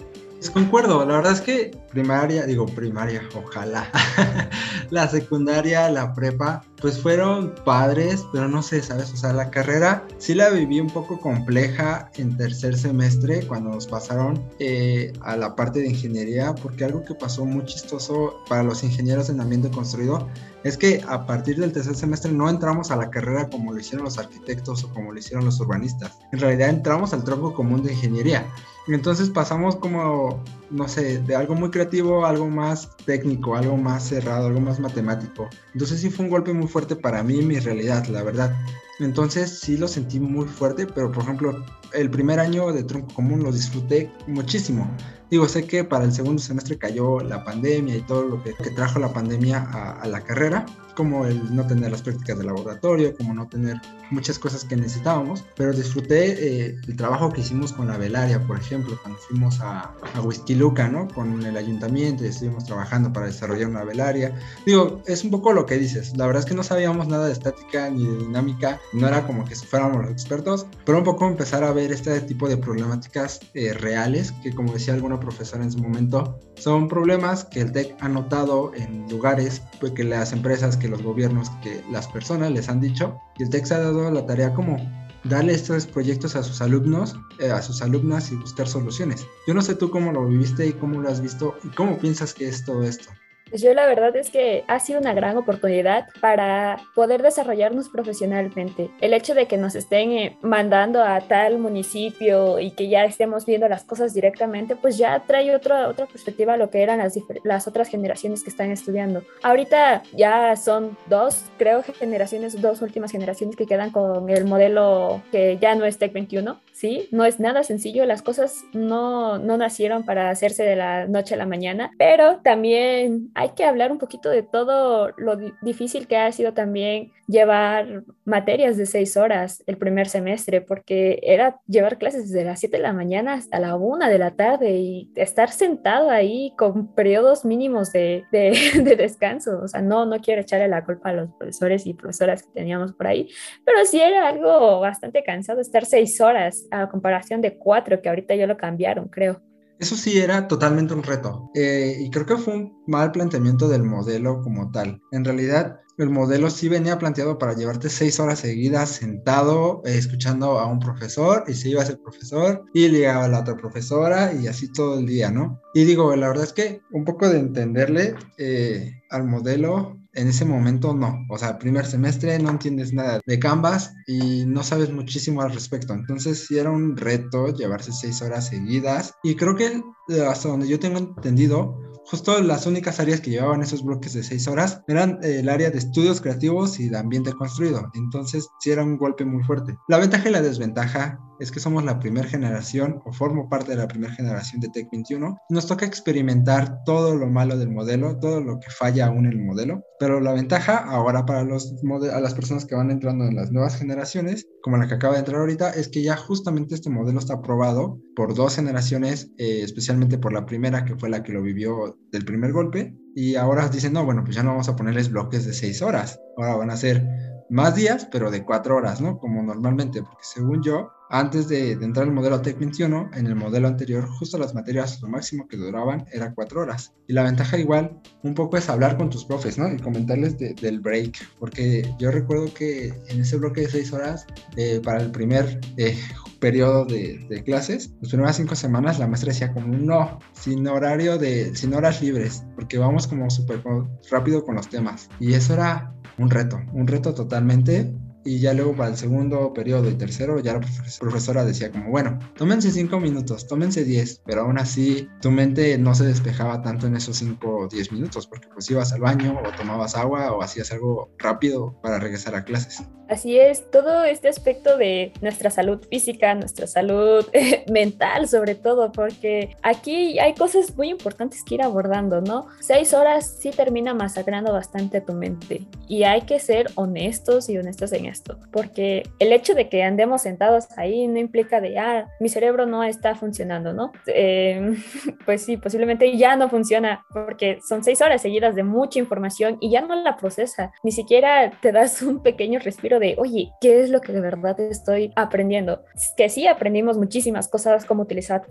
Concuerdo, 0.57 1.05
la 1.05 1.17
verdad 1.17 1.33
es 1.33 1.43
que 1.43 1.77
primaria, 1.91 2.47
digo 2.47 2.65
primaria, 2.65 3.21
ojalá, 3.35 3.91
la 4.91 5.07
secundaria, 5.07 5.91
la 5.91 6.15
prepa, 6.15 6.65
pues 6.81 6.99
fueron 6.99 7.55
padres, 7.67 8.25
pero 8.33 8.49
no 8.49 8.63
sé, 8.63 8.81
¿sabes? 8.81 9.13
O 9.13 9.17
sea, 9.19 9.35
la 9.35 9.51
carrera 9.51 10.07
sí 10.17 10.35
la 10.35 10.49
viví 10.49 10.81
un 10.81 10.89
poco 10.89 11.21
compleja 11.21 12.11
en 12.15 12.39
tercer 12.39 12.75
semestre 12.79 13.47
cuando 13.47 13.69
nos 13.69 13.87
pasaron 13.87 14.43
eh, 14.59 15.13
a 15.21 15.37
la 15.37 15.55
parte 15.55 15.81
de 15.81 15.89
ingeniería, 15.89 16.55
porque 16.55 16.87
algo 16.87 17.05
que 17.05 17.15
pasó 17.15 17.45
muy 17.45 17.67
chistoso 17.67 18.43
para 18.49 18.63
los 18.63 18.83
ingenieros 18.83 19.29
en 19.29 19.43
ambiente 19.43 19.71
construido 19.71 20.27
es 20.65 20.79
que 20.79 21.03
a 21.07 21.27
partir 21.27 21.59
del 21.59 21.73
tercer 21.73 21.95
semestre 21.95 22.33
no 22.33 22.49
entramos 22.49 22.91
a 22.91 22.97
la 22.97 23.11
carrera 23.11 23.49
como 23.49 23.75
lo 23.75 23.79
hicieron 23.79 24.05
los 24.05 24.17
arquitectos 24.17 24.85
o 24.85 24.89
como 24.95 25.13
lo 25.13 25.19
hicieron 25.19 25.45
los 25.45 25.61
urbanistas. 25.61 26.19
En 26.33 26.41
realidad 26.41 26.71
entramos 26.71 27.13
al 27.13 27.25
tronco 27.25 27.53
común 27.53 27.83
de 27.83 27.93
ingeniería. 27.93 28.47
Entonces 28.89 29.31
pasamos 29.31 29.77
como, 29.77 30.43
no 30.71 30.87
sé, 30.89 31.19
de 31.19 31.35
algo 31.35 31.55
muy 31.55 31.71
creativo 31.71 32.25
a 32.25 32.31
algo 32.31 32.49
más 32.49 32.97
técnico, 33.05 33.57
algo 33.57 33.77
más 33.77 34.09
cerrado, 34.09 34.47
algo 34.47 34.61
más 34.61 34.79
matemático. 34.79 35.49
Entonces 35.73 36.01
sí 36.01 36.11
fue 36.11 36.27
un 36.27 36.31
golpe 36.31 36.53
muy 36.53 36.69
fuerte 36.69 36.95
para 36.95 37.23
mí, 37.23 37.43
mi 37.43 37.59
realidad, 37.59 38.07
la 38.07 38.23
verdad. 38.23 38.55
Entonces 38.99 39.59
sí 39.59 39.77
lo 39.77 39.89
sentí 39.89 40.21
muy 40.21 40.47
fuerte, 40.47 40.87
pero 40.87 41.11
por 41.13 41.25
ejemplo, 41.25 41.65
el 41.93 42.11
primer 42.11 42.41
año 42.41 42.73
de 42.73 42.85
tronco 42.85 43.13
común 43.15 43.43
lo 43.43 43.53
disfruté 43.53 44.11
muchísimo. 44.27 44.89
Digo, 45.31 45.49
sé 45.49 45.67
que 45.67 45.83
para 45.83 46.05
el 46.05 46.13
segundo 46.13 46.41
semestre 46.41 46.79
cayó 46.79 47.21
la 47.21 47.45
pandemia 47.45 47.97
y 47.97 48.03
todo 48.03 48.23
lo 48.23 48.43
que, 48.43 48.53
trajo 48.71 48.99
la 48.99 49.13
pandemia 49.13 49.63
a, 50.01 50.07
la 50.07 50.21
carrera, 50.21 50.65
como 50.97 51.27
el 51.27 51.55
no 51.55 51.67
tener 51.67 51.93
las 51.93 52.03
prácticas 52.03 52.39
de 52.39 52.45
laboratorio, 52.45 53.17
como 53.17 53.33
no 53.35 53.47
tener 53.47 53.77
muchas 54.11 54.39
cosas 54.39 54.65
que 54.65 54.77
necesitábamos, 54.77 55.45
pero 55.55 55.73
disfruté 55.73 56.67
eh, 56.67 56.77
el 56.89 56.97
trabajo 56.97 57.31
que 57.31 57.43
hicimos 57.43 57.73
con 57.73 57.87
la 57.87 57.97
velaria, 57.99 58.45
por 58.45 58.59
ejemplo, 58.59 58.99
cuando 59.01 59.21
fuimos 59.21 59.61
a, 59.61 59.95
a 60.15 60.23
Luca, 60.57 60.89
¿no? 60.89 61.07
Con 61.09 61.45
el 61.45 61.57
ayuntamiento 61.57 62.25
y 62.25 62.29
estuvimos 62.29 62.65
trabajando 62.65 63.13
para 63.13 63.27
desarrollar 63.27 63.69
una 63.69 63.85
velaria. 63.85 64.35
Digo, 64.65 65.03
es 65.07 65.23
un 65.23 65.31
poco 65.31 65.53
lo 65.53 65.67
que 65.67 65.77
dices, 65.77 66.17
la 66.17 66.27
verdad 66.27 66.41
es 66.41 66.49
que 66.49 66.55
no 66.55 66.63
sabíamos 66.63 67.07
nada 67.09 67.27
de 67.27 67.33
estática 67.33 67.91
ni 67.91 68.07
de 68.07 68.17
dinámica, 68.19 68.81
no 68.93 69.07
era 69.07 69.27
como 69.27 69.45
que 69.45 69.55
fuéramos 69.55 70.03
los 70.03 70.11
expertos, 70.11 70.67
pero 70.85 70.99
un 70.99 71.05
poco 71.05 71.27
empezar 71.27 71.63
a 71.63 71.73
ver 71.73 71.93
este 71.93 72.21
tipo 72.23 72.49
de 72.49 72.57
problemáticas 72.57 73.41
eh, 73.55 73.73
reales, 73.75 74.33
que 74.43 74.55
como 74.55 74.73
decía 74.73 74.95
alguna 74.95 75.21
profesora 75.21 75.63
en 75.63 75.73
su 75.73 75.79
momento, 75.79 76.41
son 76.57 76.89
problemas 76.89 77.45
que 77.45 77.61
el 77.61 77.73
TEC 77.73 77.97
ha 78.01 78.09
notado 78.09 78.73
en 78.75 79.09
lugares, 79.09 79.63
pues, 79.81 79.93
que 79.93 80.05
las 80.05 80.33
empresas, 80.33 80.77
que 80.77 80.86
los 80.89 81.03
gobiernos, 81.03 81.51
que 81.63 81.83
las 81.91 82.09
personas 82.09 82.53
les 82.53 82.69
han 82.69 82.81
dicho, 82.81 83.19
y 83.39 83.45
el 83.45 83.51
TEC 83.51 83.71
ha 83.73 83.79
dado 83.79 84.11
la 84.11 84.27
tarea 84.27 84.55
como 84.55 84.77
darle 85.25 85.55
estos 85.55 85.87
proyectos 85.87 86.37
a 86.37 86.43
sus 86.43 86.61
alumnos, 86.61 87.17
eh, 87.39 87.51
a 87.51 87.63
sus 87.63 87.83
alumnas 87.83 88.31
y 88.31 88.37
buscar 88.37 88.69
soluciones. 88.69 89.27
Yo 89.47 89.55
no 89.55 89.63
sé 89.63 89.75
tú 89.75 89.91
cómo 89.91 90.13
lo 90.13 90.27
viviste 90.27 90.67
y 90.67 90.73
cómo 90.73 91.01
lo 91.01 91.09
has 91.09 91.21
visto 91.21 91.57
y 91.65 91.69
cómo 91.69 91.99
piensas 91.99 92.33
que 92.33 92.49
es 92.49 92.65
todo 92.65 92.85
esto. 92.85 93.11
Pues 93.49 93.63
yo 93.63 93.73
la 93.75 93.87
verdad 93.87 94.15
es 94.17 94.31
que 94.31 94.65
ha 94.67 94.81
sido 94.81 95.01
una 95.01 95.15
gran 95.15 95.37
oportunidad 95.37 96.09
para 96.21 96.79
poder 96.95 97.23
desarrollarnos 97.23 97.89
profesionalmente. 97.89 98.91
El 99.01 99.15
hecho 99.15 99.35
de 99.35 99.47
que 99.47 99.57
nos 99.57 99.77
estén 99.77 100.11
eh, 100.11 100.37
mandando 100.43 101.03
a 101.03 101.21
tal 101.21 101.59
municipio 101.59 102.59
y 102.59 102.73
que 102.73 102.89
ya 102.89 103.05
estemos 103.05 103.47
viendo 103.47 103.69
las 103.69 103.85
cosas 103.85 104.15
directamente, 104.15 104.75
pues 104.75 104.99
ya 104.99 105.23
trae 105.27 105.55
otra, 105.55 105.89
otra 105.89 106.07
perspectiva 106.07 106.55
a 106.55 106.57
lo 106.57 106.71
que 106.71 106.83
eran 106.83 106.99
las, 106.99 107.19
las 107.45 107.69
otras 107.69 107.89
generaciones 107.89 108.43
que 108.43 108.51
están 108.51 108.73
estudiando. 108.73 109.23
Ahorita 109.43 110.03
ya 110.13 110.57
son 110.57 110.97
dos, 111.09 111.45
creo, 111.57 111.83
generaciones, 111.83 112.61
dos 112.61 112.83
últimas 112.83 113.13
generaciones 113.13 113.55
que 113.55 113.67
quedan 113.67 113.91
con 113.91 114.29
el 114.29 114.45
modelo 114.45 115.23
que 115.31 115.59
ya 115.59 115.77
no 115.77 115.85
es 115.85 115.99
Tech 115.99 116.13
21, 116.13 116.61
¿sí? 116.73 117.09
No 117.13 117.25
es 117.25 117.39
nada 117.39 117.63
sencillo, 117.63 118.05
las 118.07 118.23
cosas 118.23 118.65
no, 118.73 119.39
no 119.39 119.57
nacieron 119.57 120.05
para 120.05 120.31
hacerse 120.31 120.65
de 120.65 120.75
la 120.75 121.07
noche 121.07 121.35
a 121.35 121.39
la 121.39 121.47
mañana, 121.47 121.93
pero 121.97 122.39
también 122.39 123.31
hay 123.39 123.51
que 123.51 123.65
hablar 123.65 123.93
un 123.93 123.99
poquito 123.99 124.31
de 124.31 124.43
todo 124.43 125.11
lo 125.19 125.37
difícil 125.61 126.07
que 126.07 126.17
ha 126.17 126.33
sido 126.33 126.55
también 126.55 127.13
llevar 127.29 128.03
materias 128.25 128.79
de 128.79 128.87
seis 128.87 129.15
horas 129.19 129.63
el 129.67 129.77
primer 129.77 130.09
semestre, 130.09 130.63
porque 130.63 131.21
era 131.23 131.61
llevar 131.67 131.99
clases 131.99 132.31
desde 132.31 132.47
las 132.47 132.61
7 132.61 132.79
de 132.79 132.83
la 132.83 132.95
mañana 132.95 133.35
hasta 133.35 133.61
la 133.61 133.77
1 133.77 134.09
de 134.09 134.19
la 134.19 134.31
tarde 134.31 134.79
y 134.79 135.13
estar 135.17 135.51
sentado 135.51 136.09
ahí 136.09 136.55
con 136.57 136.95
periodos 136.95 137.45
mínimos 137.45 137.93
de, 137.93 138.25
de, 138.33 138.97
descanso. 138.97 139.61
O 139.63 139.69
sea, 139.69 139.83
no, 139.83 140.07
no 140.07 140.19
quiero 140.21 140.41
echarle 140.41 140.69
la 140.69 140.83
culpa 140.87 141.11
a 141.11 141.13
los 141.13 141.31
profesores 141.33 141.87
y 141.87 141.93
profesoras 141.93 142.43
que 142.43 142.53
teníamos 142.55 142.95
por 142.95 143.07
ahí, 143.07 143.29
pero 143.67 143.85
sí 143.85 144.01
era 144.01 144.29
algo 144.29 144.81
bastante 144.81 145.23
cansado 145.23 145.61
estar 145.61 145.85
seis 145.85 146.19
horas 146.23 146.67
a 146.71 146.89
comparación 146.89 147.43
de 147.43 147.59
cuatro 147.59 148.01
que 148.01 148.09
ahorita 148.09 148.35
ya 148.35 148.47
lo 148.47 148.57
cambiaron, 148.57 149.09
creo. 149.09 149.43
Eso 149.79 149.97
sí 149.97 150.19
era 150.19 150.49
totalmente 150.49 150.95
un 150.95 151.03
reto 151.03 151.51
eh, 151.55 151.97
y 152.01 152.11
creo 152.11 152.27
que 152.27 152.37
fue 152.39 152.55
un 152.55 152.83
mal 152.87 153.13
planteamiento 153.13 153.69
del 153.69 153.83
modelo 153.83 154.41
como 154.43 154.71
tal. 154.71 155.03
En 155.13 155.25
realidad, 155.25 155.81
el 155.99 156.11
modelo 156.11 156.51
sí 156.51 156.69
venía 156.69 156.99
planteado 156.99 157.39
para 157.39 157.55
llevarte 157.55 157.89
seis 157.89 158.21
horas 158.21 158.41
seguidas 158.41 158.91
sentado 158.91 159.83
eh, 159.85 159.97
escuchando 159.97 160.59
a 160.59 160.67
un 160.67 160.79
profesor 160.79 161.45
y 161.47 161.55
se 161.55 161.71
iba 161.71 161.83
a 161.83 161.87
ser 161.87 161.99
profesor 162.01 162.65
y 162.75 162.89
llegaba 162.89 163.29
la 163.29 163.41
otra 163.41 163.57
profesora 163.57 164.33
y 164.33 164.47
así 164.47 164.71
todo 164.73 164.99
el 164.99 165.07
día, 165.07 165.31
¿no? 165.31 165.61
Y 165.75 165.85
digo, 165.85 166.15
la 166.17 166.29
verdad 166.29 166.45
es 166.45 166.53
que 166.53 166.83
un 166.91 167.05
poco 167.05 167.29
de 167.29 167.39
entenderle 167.39 168.15
eh, 168.39 169.03
al 169.11 169.25
modelo 169.25 169.99
en 170.17 170.29
ese 170.29 170.45
momento 170.45 170.95
no. 170.95 171.25
O 171.29 171.39
sea, 171.39 171.59
primer 171.59 171.87
semestre 171.87 172.39
no 172.39 172.51
entiendes 172.51 172.93
nada 172.93 173.21
de 173.25 173.39
Canvas 173.39 173.95
y 174.07 174.45
no 174.47 174.63
sabes 174.63 174.91
muchísimo 174.91 175.43
al 175.43 175.53
respecto. 175.53 175.93
Entonces 175.95 176.47
sí 176.47 176.59
era 176.59 176.71
un 176.71 176.97
reto 176.97 177.55
llevarse 177.55 177.93
seis 177.93 178.23
horas 178.23 178.49
seguidas. 178.49 179.15
Y 179.23 179.37
creo 179.37 179.55
que 179.55 179.83
eh, 180.09 180.23
hasta 180.27 180.49
donde 180.49 180.69
yo 180.69 180.81
tengo 180.81 180.99
entendido, 180.99 181.79
justo 182.07 182.41
las 182.41 182.67
únicas 182.67 183.01
áreas 183.01 183.21
que 183.21 183.31
llevaban 183.31 183.63
esos 183.63 183.85
bloques 183.85 184.13
de 184.15 184.23
seis 184.23 184.47
horas 184.49 184.83
eran 184.89 185.19
eh, 185.23 185.41
el 185.41 185.49
área 185.49 185.71
de 185.71 185.79
estudios 185.79 186.21
creativos 186.21 186.81
y 186.81 186.89
de 186.89 186.99
ambiente 186.99 187.33
construido. 187.33 187.91
Entonces 187.95 188.49
sí 188.61 188.71
era 188.71 188.83
un 188.83 188.97
golpe 188.97 189.25
muy 189.25 189.43
fuerte. 189.45 189.77
La 189.89 189.99
ventaja 189.99 190.29
y 190.29 190.33
la 190.33 190.43
desventaja 190.43 191.19
es 191.41 191.51
que 191.51 191.61
somos 191.61 191.85
la 191.85 191.99
primera 191.99 192.29
generación 192.29 193.01
o 193.05 193.13
formo 193.13 193.49
parte 193.49 193.73
de 193.73 193.79
la 193.79 193.89
primera 193.89 194.13
generación 194.13 194.61
de 194.61 194.69
Tech 194.69 194.89
21 194.91 195.37
y 195.49 195.55
nos 195.55 195.67
toca 195.67 195.87
experimentar 195.87 196.83
todo 196.85 197.15
lo 197.15 197.27
malo 197.29 197.59
del 197.59 197.71
modelo, 197.71 198.19
todo 198.19 198.41
lo 198.41 198.59
que 198.59 198.71
falla 198.71 199.07
aún 199.07 199.27
en 199.27 199.33
el 199.33 199.45
modelo. 199.45 199.83
Pero 199.99 200.21
la 200.21 200.33
ventaja 200.33 200.77
ahora 200.77 201.25
para 201.25 201.45
los 201.45 201.75
a 202.13 202.21
las 202.21 202.35
personas 202.35 202.65
que 202.65 202.75
van 202.75 202.91
entrando 202.91 203.25
en 203.27 203.37
las 203.37 203.51
nuevas 203.51 203.77
generaciones, 203.77 204.47
como 204.63 204.77
la 204.77 204.87
que 204.87 204.95
acaba 204.95 205.15
de 205.15 205.21
entrar 205.21 205.41
ahorita, 205.41 205.71
es 205.71 205.89
que 205.89 206.03
ya 206.03 206.17
justamente 206.17 206.75
este 206.75 206.91
modelo 206.91 207.19
está 207.19 207.35
aprobado 207.35 208.01
por 208.15 208.35
dos 208.35 208.57
generaciones, 208.57 209.31
eh, 209.39 209.61
especialmente 209.63 210.19
por 210.19 210.33
la 210.33 210.47
primera 210.47 210.85
que 210.85 210.97
fue 210.97 211.09
la 211.09 211.23
que 211.23 211.33
lo 211.33 211.43
vivió 211.43 211.99
del 212.13 212.25
primer 212.25 212.53
golpe. 212.53 212.97
Y 213.15 213.37
ahora 213.37 213.69
dicen, 213.69 213.95
no, 213.95 214.05
bueno, 214.05 214.25
pues 214.25 214.37
ya 214.37 214.43
no 214.43 214.51
vamos 214.51 214.69
a 214.69 214.77
ponerles 214.77 215.11
bloques 215.11 215.47
de 215.47 215.55
seis 215.55 215.81
horas. 215.81 216.21
Ahora 216.37 216.57
van 216.57 216.71
a 216.71 216.77
ser 216.77 217.07
más 217.49 217.75
días, 217.75 218.09
pero 218.11 218.31
de 218.31 218.45
cuatro 218.45 218.77
horas, 218.77 219.01
¿no? 219.01 219.19
Como 219.19 219.43
normalmente, 219.43 220.03
porque 220.03 220.23
según 220.23 220.63
yo, 220.63 220.91
antes 221.11 221.49
de, 221.49 221.73
entrar 221.73 222.07
al 222.07 222.13
modelo 222.13 222.41
Tech 222.41 222.59
21, 222.59 223.11
en 223.15 223.27
el 223.27 223.35
modelo 223.35 223.69
anterior, 223.69 224.09
justo 224.09 224.39
las 224.39 224.55
materias, 224.55 225.01
lo 225.03 225.09
máximo 225.09 225.47
que 225.47 225.57
duraban 225.57 226.05
era 226.13 226.35
cuatro 226.35 226.63
horas. 226.63 226.95
Y 227.07 227.13
la 227.13 227.23
ventaja 227.23 227.59
igual, 227.59 228.01
un 228.23 228.35
poco 228.35 228.57
es 228.57 228.69
hablar 228.69 228.97
con 228.97 229.11
tus 229.11 229.25
profes, 229.25 229.59
¿no? 229.59 229.73
Y 229.73 229.79
comentarles 229.79 230.37
del 230.39 230.81
break, 230.81 231.17
porque 231.39 231.95
yo 231.99 232.11
recuerdo 232.11 232.53
que 232.53 232.89
en 233.09 233.21
ese 233.21 233.37
bloque 233.37 233.63
de 233.63 233.69
seis 233.69 233.93
horas, 233.93 234.27
eh, 234.57 234.81
para 234.83 235.01
el 235.01 235.11
primer 235.11 235.61
eh, 235.77 235.97
periodo 236.41 236.85
de, 236.85 237.25
de, 237.29 237.43
clases, 237.45 237.93
las 238.01 238.11
primeras 238.11 238.37
cinco 238.37 238.57
semanas, 238.57 238.99
la 238.99 239.07
maestra 239.07 239.33
decía 239.33 239.53
como, 239.53 239.69
no, 239.69 240.19
sin 240.33 240.67
horario 240.67 241.19
de, 241.19 241.55
sin 241.55 241.75
horas 241.75 242.03
libres, 242.03 242.45
porque 242.55 242.79
vamos 242.79 243.07
como 243.07 243.31
súper 243.31 243.63
rápido 244.11 244.45
con 244.45 244.57
los 244.57 244.69
temas. 244.69 245.09
Y 245.21 245.35
eso 245.35 245.55
era 245.55 245.95
un 246.19 246.31
reto, 246.31 246.61
un 246.73 246.87
reto 246.87 247.15
totalmente 247.15 247.93
y 248.27 248.41
ya 248.41 248.53
luego 248.53 248.75
para 248.75 248.91
el 248.91 248.97
segundo 248.97 249.55
periodo 249.55 249.89
y 249.89 249.95
tercero 249.95 250.41
ya 250.41 250.55
la 250.55 250.61
profesora 250.99 251.45
decía 251.45 251.71
como, 251.71 251.91
bueno, 251.91 252.19
tómense 252.37 252.71
cinco 252.73 252.99
minutos, 252.99 253.47
tómense 253.47 253.85
diez, 253.85 254.21
pero 254.27 254.43
aún 254.43 254.59
así 254.59 255.09
tu 255.23 255.31
mente 255.31 255.79
no 255.79 255.95
se 255.95 256.05
despejaba 256.05 256.61
tanto 256.61 256.89
en 256.89 256.97
esos 256.97 257.17
cinco 257.17 257.57
o 257.57 257.69
diez 257.69 257.93
minutos 257.93 258.27
porque 258.27 258.49
pues 258.53 258.71
ibas 258.71 258.93
al 258.93 259.01
baño 259.01 259.41
o 259.45 259.57
tomabas 259.57 259.97
agua 259.97 260.33
o 260.33 260.43
hacías 260.43 260.73
algo 260.73 261.11
rápido 261.19 261.79
para 261.83 262.01
regresar 262.01 262.35
a 262.35 262.45
clases. 262.45 262.83
Así 263.09 263.39
es, 263.39 263.71
todo 263.71 264.03
este 264.03 264.29
aspecto 264.29 264.77
de 264.77 265.13
nuestra 265.21 265.51
salud 265.51 265.81
física, 265.89 266.35
nuestra 266.35 266.67
salud 266.67 267.25
mental 267.71 268.27
sobre 268.29 268.57
todo, 268.57 268.91
porque 268.91 269.57
aquí 269.63 270.19
hay 270.19 270.35
cosas 270.35 270.77
muy 270.77 270.91
importantes 270.91 271.45
que 271.45 271.55
ir 271.55 271.63
abordando, 271.63 272.21
¿no? 272.21 272.49
Seis 272.61 272.93
horas 272.93 273.37
sí 273.39 273.51
termina 273.51 273.95
masacrando 273.95 274.53
bastante 274.53 274.99
a 274.99 275.05
tu 275.05 275.13
mente 275.13 275.63
y 275.89 276.03
hay 276.03 276.23
que 276.23 276.41
ser 276.41 276.67
honestos 276.75 277.49
y 277.49 277.57
honestos 277.59 277.93
en 277.93 278.07
esto, 278.17 278.39
porque 278.51 279.05
el 279.19 279.33
hecho 279.33 279.55
de 279.55 279.69
que 279.69 279.83
andemos 279.83 280.23
sentados 280.23 280.67
ahí 280.77 281.07
no 281.07 281.19
implica 281.19 281.61
de, 281.61 281.79
ah, 281.79 282.09
mi 282.21 282.29
cerebro 282.29 282.67
no 282.67 282.83
está 282.83 283.15
funcionando, 283.15 283.73
¿no? 283.73 283.93
Eh, 284.07 284.75
pues 285.27 285.43
sí, 285.43 285.57
posiblemente 285.57 286.17
ya 286.17 286.37
no 286.37 286.49
funciona 286.49 287.05
porque 287.13 287.59
son 287.67 287.85
seis 287.85 288.01
horas 288.01 288.23
seguidas 288.23 288.55
de 288.55 288.63
mucha 288.63 288.99
información 288.99 289.59
y 289.61 289.71
ya 289.71 289.83
no 289.83 289.95
la 289.95 290.17
procesa, 290.17 290.73
ni 290.83 290.93
siquiera 290.93 291.51
te 291.61 291.73
das 291.73 292.03
un 292.03 292.23
pequeño 292.23 292.59
respiro 292.61 292.99
de, 292.99 293.15
oye, 293.19 293.51
¿qué 293.61 293.81
es 293.81 293.91
lo 293.91 294.01
que 294.01 294.13
de 294.13 294.21
verdad 294.21 294.59
estoy 294.61 295.13
aprendiendo? 295.17 295.85
Que 296.17 296.29
sí 296.29 296.47
aprendimos 296.47 296.97
muchísimas 296.97 297.49
cosas, 297.49 297.85
como 297.85 298.03
utilizar 298.03 298.43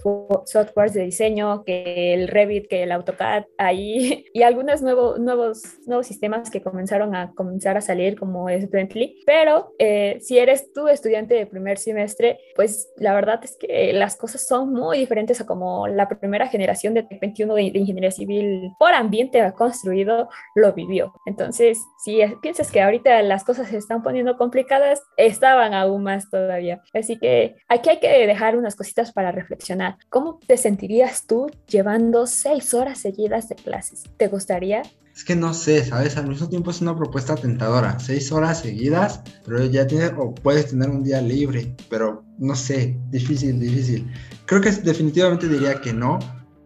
softwares 0.45 0.93
de 0.93 1.03
diseño, 1.03 1.63
que 1.63 2.13
el 2.13 2.27
Revit, 2.27 2.67
que 2.67 2.84
el 2.84 2.91
AutoCAD, 2.91 3.45
ahí, 3.57 4.25
y 4.34 4.43
algunos 4.43 4.81
nuevos, 4.81 5.19
nuevos, 5.19 5.63
nuevos 5.86 6.07
sistemas 6.07 6.50
que 6.50 6.62
comenzaron 6.62 7.15
a 7.15 7.34
comenzar 7.34 7.77
a 7.77 7.81
salir, 7.81 8.17
como 8.17 8.50
es 8.50 8.69
Bentley. 8.69 9.22
Pero 9.25 9.54
eh, 9.79 10.19
si 10.21 10.38
eres 10.38 10.71
tú 10.74 10.88
estudiante 10.88 11.35
de 11.35 11.45
primer 11.45 11.77
semestre, 11.77 12.39
pues 12.55 12.91
la 12.97 13.13
verdad 13.13 13.39
es 13.43 13.57
que 13.57 13.93
las 13.93 14.15
cosas 14.15 14.45
son 14.45 14.71
muy 14.71 14.97
diferentes 14.97 15.41
a 15.41 15.45
como 15.45 15.88
la 15.88 16.07
primera 16.07 16.47
generación 16.47 16.93
de 16.93 17.07
21 17.21 17.55
de, 17.55 17.71
de 17.71 17.79
ingeniería 17.79 18.12
civil 18.12 18.71
por 18.79 18.93
ambiente 18.93 19.41
construido 19.53 20.29
lo 20.55 20.74
vivió. 20.74 21.13
Entonces, 21.25 21.79
si 22.03 22.19
piensas 22.41 22.71
que 22.71 22.81
ahorita 22.81 23.21
las 23.24 23.43
cosas 23.43 23.69
se 23.69 23.77
están 23.77 24.03
poniendo 24.03 24.38
complicadas, 24.38 25.01
estaban 25.17 25.74
aún 25.74 26.03
más 26.03 26.29
todavía. 26.29 26.81
Así 26.93 27.17
que 27.17 27.55
aquí 27.67 27.89
hay 27.89 28.00
que 28.00 28.27
dejar 28.27 28.57
unas 28.57 28.75
cositas 28.75 29.12
para 29.12 29.31
reflexionar. 29.31 29.97
¿Cómo 30.09 30.39
te 30.45 30.57
sentirías 30.57 31.25
tú 31.27 31.50
llevando 31.67 32.27
seis 32.27 32.74
horas 32.74 33.00
seguidas 33.00 33.50
de 33.50 33.55
clases? 33.55 34.03
¿Te 34.17 34.27
gustaría? 34.27 34.83
Es 35.15 35.24
que 35.24 35.36
no 35.36 35.53
sé, 35.53 35.86
¿sabes? 35.86 36.17
Al 36.17 36.27
mismo 36.27 36.50
tiempo 36.50 36.72
es 36.72 36.81
una 36.81 36.95
propuesta 36.95 37.36
tentadora. 37.36 37.98
Seis 38.00 38.34
horas 38.34 38.60
seguidas, 38.60 39.22
pero 39.45 39.63
ya 39.63 39.88
tienes, 39.88 40.12
o 40.17 40.36
puedes 40.36 40.67
tener 40.67 40.89
un 40.89 41.03
día 41.03 41.22
libre, 41.22 41.74
pero 41.89 42.25
no 42.38 42.53
sé, 42.53 43.00
difícil, 43.12 43.57
difícil. 43.57 44.12
Creo 44.45 44.60
que 44.60 44.72
definitivamente 44.72 45.48
diría 45.48 45.79
que 45.79 45.93
no, 45.93 46.19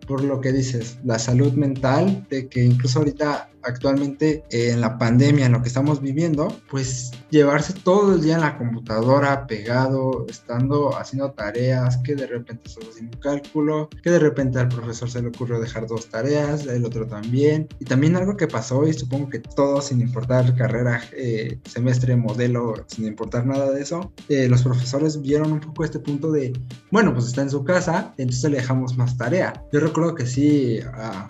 por 0.09 0.23
lo 0.23 0.41
que 0.41 0.51
dices, 0.51 0.97
la 1.03 1.19
salud 1.19 1.53
mental, 1.53 2.25
de 2.31 2.49
que 2.49 2.63
incluso 2.63 2.97
ahorita 2.97 3.51
actualmente 3.61 4.43
eh, 4.49 4.71
en 4.71 4.81
la 4.81 4.97
pandemia, 4.97 5.45
en 5.45 5.51
lo 5.51 5.61
que 5.61 5.67
estamos 5.67 6.01
viviendo, 6.01 6.47
pues 6.69 7.11
llevarse 7.29 7.73
todo 7.73 8.15
el 8.15 8.21
día 8.21 8.35
en 8.35 8.41
la 8.41 8.57
computadora 8.57 9.45
pegado, 9.47 10.25
estando 10.27 10.97
haciendo 10.97 11.31
tareas, 11.31 11.97
que 11.97 12.15
de 12.15 12.27
repente 12.27 12.63
estás 12.65 12.89
haciendo 12.89 13.17
un 13.17 13.21
cálculo, 13.21 13.89
que 14.01 14.09
de 14.09 14.19
repente 14.19 14.59
al 14.59 14.69
profesor 14.69 15.09
se 15.11 15.21
le 15.21 15.27
ocurrió 15.27 15.59
dejar 15.59 15.87
dos 15.87 16.07
tareas, 16.07 16.65
el 16.65 16.85
otro 16.85 17.05
también. 17.05 17.67
Y 17.79 17.85
también 17.85 18.15
algo 18.15 18.35
que 18.37 18.47
pasó, 18.47 18.87
y 18.87 18.93
supongo 18.93 19.29
que 19.29 19.39
todos, 19.39 19.85
sin 19.87 20.01
importar 20.01 20.55
carrera, 20.55 21.01
eh, 21.13 21.59
semestre, 21.65 22.15
modelo, 22.15 22.73
sin 22.87 23.05
importar 23.05 23.45
nada 23.45 23.71
de 23.71 23.81
eso, 23.81 24.11
eh, 24.29 24.47
los 24.47 24.63
profesores 24.63 25.21
vieron 25.21 25.51
un 25.51 25.59
poco 25.59 25.83
este 25.83 25.99
punto 25.99 26.31
de, 26.31 26.53
bueno, 26.91 27.13
pues 27.13 27.27
está 27.27 27.41
en 27.41 27.49
su 27.49 27.63
casa, 27.63 28.13
entonces 28.17 28.49
le 28.49 28.57
dejamos 28.57 28.97
más 28.97 29.17
tarea. 29.17 29.53
Yo 29.71 29.79
recuerdo 29.79 29.98
que 30.15 30.25
sí, 30.25 30.79